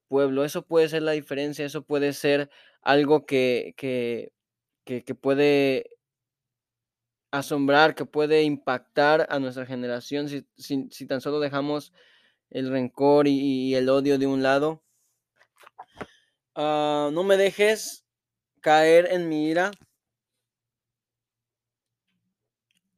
pueblo. 0.07 0.43
Eso 0.43 0.63
puede 0.65 0.89
ser 0.89 1.03
la 1.03 1.11
diferencia, 1.11 1.63
eso 1.63 1.83
puede 1.83 2.13
ser 2.13 2.49
algo 2.81 3.27
que, 3.27 3.75
que, 3.77 4.33
que 4.85 5.13
puede 5.13 5.99
asombrar, 7.29 7.93
que 7.93 8.05
puede 8.05 8.41
impactar 8.41 9.27
a 9.29 9.37
nuestra 9.37 9.67
generación 9.67 10.27
si, 10.29 10.47
si, 10.57 11.05
tan 11.05 11.21
solo 11.21 11.39
dejamos 11.39 11.93
el 12.49 12.71
rencor 12.71 13.27
y, 13.27 13.75
el 13.75 13.87
odio 13.87 14.17
de 14.17 14.25
un 14.25 14.41
lado. 14.41 14.81
Ah, 16.55 17.11
no 17.13 17.23
me 17.23 17.37
dejes 17.37 18.03
caer 18.61 19.09
en 19.11 19.29
mi 19.29 19.47
ira, 19.47 19.69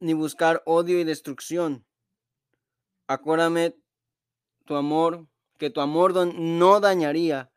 ni 0.00 0.12
buscar 0.12 0.62
odio 0.66 1.00
y 1.00 1.04
destrucción. 1.04 1.86
Acuérdame 3.06 3.76
tu 4.64 4.76
amor, 4.76 5.26
que 5.58 5.70
tu 5.70 5.80
amor 5.80 6.14
no 6.34 6.80
dañaría. 6.80 7.50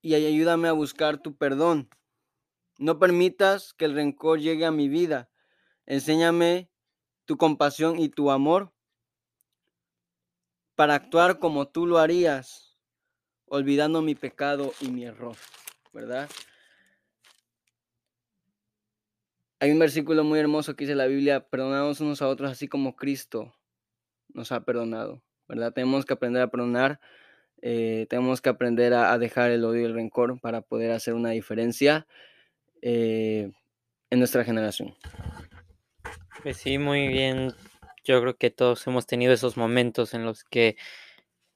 Y 0.00 0.14
ayúdame 0.14 0.68
a 0.68 0.72
buscar 0.72 1.18
tu 1.18 1.36
perdón. 1.36 1.90
No 2.78 2.98
permitas 2.98 3.74
que 3.74 3.86
el 3.86 3.94
rencor 3.94 4.40
llegue 4.40 4.64
a 4.64 4.70
mi 4.70 4.88
vida. 4.88 5.30
Enséñame 5.86 6.70
tu 7.24 7.36
compasión 7.36 7.98
y 7.98 8.08
tu 8.08 8.30
amor 8.30 8.72
para 10.78 10.94
actuar 10.94 11.40
como 11.40 11.66
tú 11.66 11.86
lo 11.86 11.98
harías, 11.98 12.78
olvidando 13.46 14.00
mi 14.00 14.14
pecado 14.14 14.72
y 14.80 14.88
mi 14.90 15.04
error, 15.04 15.34
¿verdad? 15.92 16.30
Hay 19.60 19.70
un 19.72 19.78
versículo 19.78 20.24
muy 20.24 20.38
hermoso 20.38 20.76
que 20.76 20.84
dice 20.84 20.94
la 20.94 21.06
Biblia, 21.06 21.48
perdonamos 21.48 22.00
unos 22.00 22.22
a 22.22 22.28
otros 22.28 22.50
así 22.50 22.68
como 22.68 22.96
Cristo 22.96 23.54
nos 24.34 24.52
ha 24.52 24.64
perdonado, 24.64 25.22
¿verdad? 25.48 25.72
Tenemos 25.72 26.04
que 26.04 26.12
aprender 26.12 26.42
a 26.42 26.50
perdonar, 26.50 27.00
eh, 27.62 28.06
tenemos 28.08 28.40
que 28.40 28.50
aprender 28.50 28.94
a, 28.94 29.16
dejar 29.18 29.50
el 29.50 29.64
odio 29.64 29.82
y 29.82 29.84
el 29.84 29.94
rencor 29.94 30.40
para 30.40 30.60
poder 30.60 30.92
hacer 30.92 31.14
una 31.14 31.30
diferencia. 31.30 32.06
Eh, 32.82 33.50
en 34.10 34.18
nuestra 34.18 34.44
generación. 34.44 34.94
Pues 36.42 36.56
sí, 36.58 36.78
muy 36.78 37.08
bien. 37.08 37.52
Yo 38.04 38.20
creo 38.20 38.36
que 38.36 38.50
todos 38.50 38.86
hemos 38.86 39.06
tenido 39.06 39.32
esos 39.32 39.56
momentos 39.56 40.14
en 40.14 40.24
los 40.24 40.44
que 40.44 40.76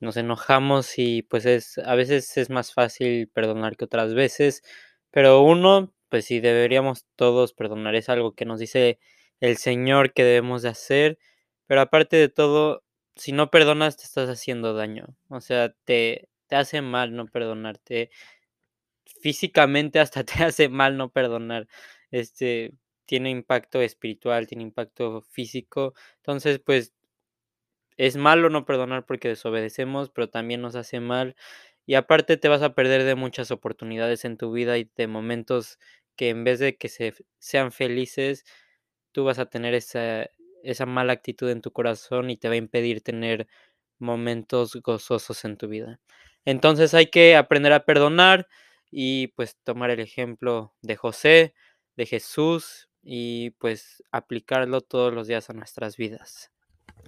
nos 0.01 0.17
enojamos 0.17 0.99
y 0.99 1.23
pues 1.23 1.47
es 1.47 1.79
a 1.79 1.95
veces 1.95 2.37
es 2.37 2.51
más 2.51 2.75
fácil 2.75 3.29
perdonar 3.29 3.77
que 3.77 3.85
otras 3.85 4.15
veces, 4.15 4.63
pero 5.11 5.43
uno, 5.43 5.95
pues 6.13 6.27
sí 6.27 6.41
deberíamos 6.41 7.07
todos 7.17 7.55
perdonar, 7.55 7.95
es 7.95 8.11
algo 8.11 8.35
que 8.35 8.45
nos 8.45 8.61
dice 8.61 8.99
el 9.41 9.57
Señor 9.57 10.13
que 10.13 10.25
debemos 10.25 10.61
de 10.61 10.69
hacer, 10.69 11.19
pero 11.67 11.81
aparte 11.81 12.19
de 12.19 12.29
todo, 12.29 12.85
si 13.17 13.33
no 13.33 13.51
perdonas 13.51 13.97
te 13.97 14.05
estás 14.05 14.29
haciendo 14.29 14.75
daño, 14.75 15.17
o 15.31 15.41
sea, 15.41 15.73
te, 15.87 16.29
te 16.49 16.57
hace 16.57 16.83
mal 16.83 17.17
no 17.17 17.29
perdonarte, 17.29 18.11
físicamente 19.23 20.01
hasta 20.01 20.23
te 20.25 20.45
hace 20.45 20.69
mal 20.69 20.99
no 20.99 21.11
perdonar. 21.11 21.67
Este 22.11 22.73
tiene 23.07 23.31
impacto 23.31 23.81
espiritual, 23.81 24.47
tiene 24.47 24.65
impacto 24.65 25.23
físico. 25.23 25.95
Entonces, 26.19 26.59
pues 26.61 26.93
es 27.97 28.17
malo 28.17 28.51
no 28.51 28.67
perdonar 28.67 29.07
porque 29.07 29.29
desobedecemos, 29.29 30.11
pero 30.11 30.29
también 30.29 30.61
nos 30.61 30.77
hace 30.77 31.01
mal. 31.01 31.37
Y 31.87 31.95
aparte 31.95 32.37
te 32.37 32.49
vas 32.49 32.63
a 32.63 32.75
perder 32.75 33.05
de 33.05 33.15
muchas 33.17 33.51
oportunidades 33.51 34.25
en 34.25 34.37
tu 34.37 34.53
vida 34.53 34.79
y 34.79 34.91
de 34.97 35.07
momentos 35.09 35.79
que 36.17 36.31
en 36.31 36.45
vez 36.45 36.59
de 36.59 36.77
que 36.77 36.89
se, 36.89 37.15
sean 37.39 37.73
felices, 37.73 38.45
tú 39.13 39.25
vas 39.25 39.39
a 39.39 39.47
tener 39.47 39.75
esa, 39.75 40.27
esa 40.63 40.87
mala 40.87 41.13
actitud 41.13 41.51
en 41.51 41.61
tu 41.61 41.73
corazón 41.73 42.31
y 42.31 42.37
te 42.37 42.49
va 42.49 42.55
a 42.55 42.59
impedir 42.59 43.03
tener 43.03 43.47
momentos 43.99 44.77
gozosos 44.83 45.45
en 45.45 45.57
tu 45.57 45.69
vida. 45.69 46.01
Entonces 46.45 46.95
hay 46.95 47.07
que 47.07 47.37
aprender 47.37 47.73
a 47.73 47.85
perdonar 47.85 48.49
y 48.91 49.29
pues 49.29 49.57
tomar 49.65 49.91
el 49.91 50.01
ejemplo 50.01 50.75
de 50.83 50.97
José, 50.97 51.55
de 51.97 52.07
Jesús 52.07 52.89
y 53.03 53.51
pues 53.53 54.03
aplicarlo 54.11 54.81
todos 54.81 55.13
los 55.13 55.27
días 55.27 55.51
a 55.51 55.53
nuestras 55.53 55.97
vidas. 55.97 56.51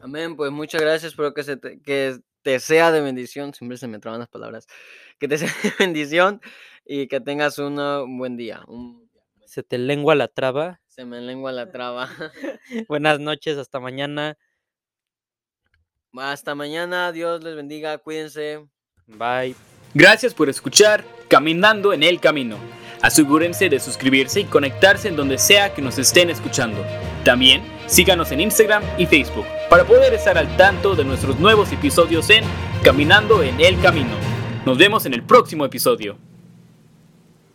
Amén, 0.00 0.36
pues 0.36 0.50
muchas 0.50 0.80
gracias, 0.80 1.12
espero 1.12 1.34
que, 1.34 1.42
se 1.42 1.56
te, 1.56 1.80
que 1.80 2.18
te 2.44 2.60
sea 2.60 2.92
de 2.92 3.00
bendición, 3.00 3.54
siempre 3.54 3.78
se 3.78 3.88
me 3.88 3.98
traban 3.98 4.20
las 4.20 4.28
palabras, 4.28 4.66
que 5.18 5.26
te 5.26 5.38
sea 5.38 5.48
de 5.62 5.72
bendición 5.80 6.40
y 6.84 7.08
que 7.08 7.20
tengas 7.20 7.58
un 7.58 8.18
buen 8.18 8.36
día. 8.36 8.62
¿Se 9.46 9.62
te 9.62 9.78
lengua 9.78 10.14
la 10.14 10.28
traba? 10.28 10.80
Se 10.86 11.04
me 11.04 11.20
lengua 11.20 11.50
la 11.50 11.72
traba. 11.72 12.08
Buenas 12.88 13.18
noches, 13.18 13.56
hasta 13.56 13.80
mañana. 13.80 14.36
Hasta 16.16 16.54
mañana, 16.54 17.10
Dios 17.10 17.42
les 17.42 17.56
bendiga, 17.56 17.98
cuídense. 17.98 18.68
Bye. 19.06 19.56
Gracias 19.94 20.34
por 20.34 20.48
escuchar 20.48 21.04
Caminando 21.28 21.92
en 21.92 22.02
el 22.02 22.20
Camino. 22.20 22.58
Asegúrense 23.02 23.68
de 23.68 23.80
suscribirse 23.80 24.40
y 24.40 24.44
conectarse 24.44 25.08
en 25.08 25.16
donde 25.16 25.38
sea 25.38 25.74
que 25.74 25.82
nos 25.82 25.98
estén 25.98 26.30
escuchando. 26.30 26.84
También 27.24 27.62
síganos 27.86 28.32
en 28.32 28.40
Instagram 28.40 28.82
y 28.96 29.06
Facebook 29.06 29.46
para 29.68 29.84
poder 29.84 30.14
estar 30.14 30.38
al 30.38 30.56
tanto 30.56 30.94
de 30.94 31.04
nuestros 31.04 31.38
nuevos 31.38 31.72
episodios 31.72 32.30
en 32.30 32.44
Caminando 32.82 33.42
en 33.42 33.60
el 33.60 33.80
Camino. 33.80 34.16
Nos 34.64 34.78
vemos 34.78 35.06
en 35.06 35.14
el 35.14 35.22
próximo 35.22 35.64
episodio. 35.64 36.23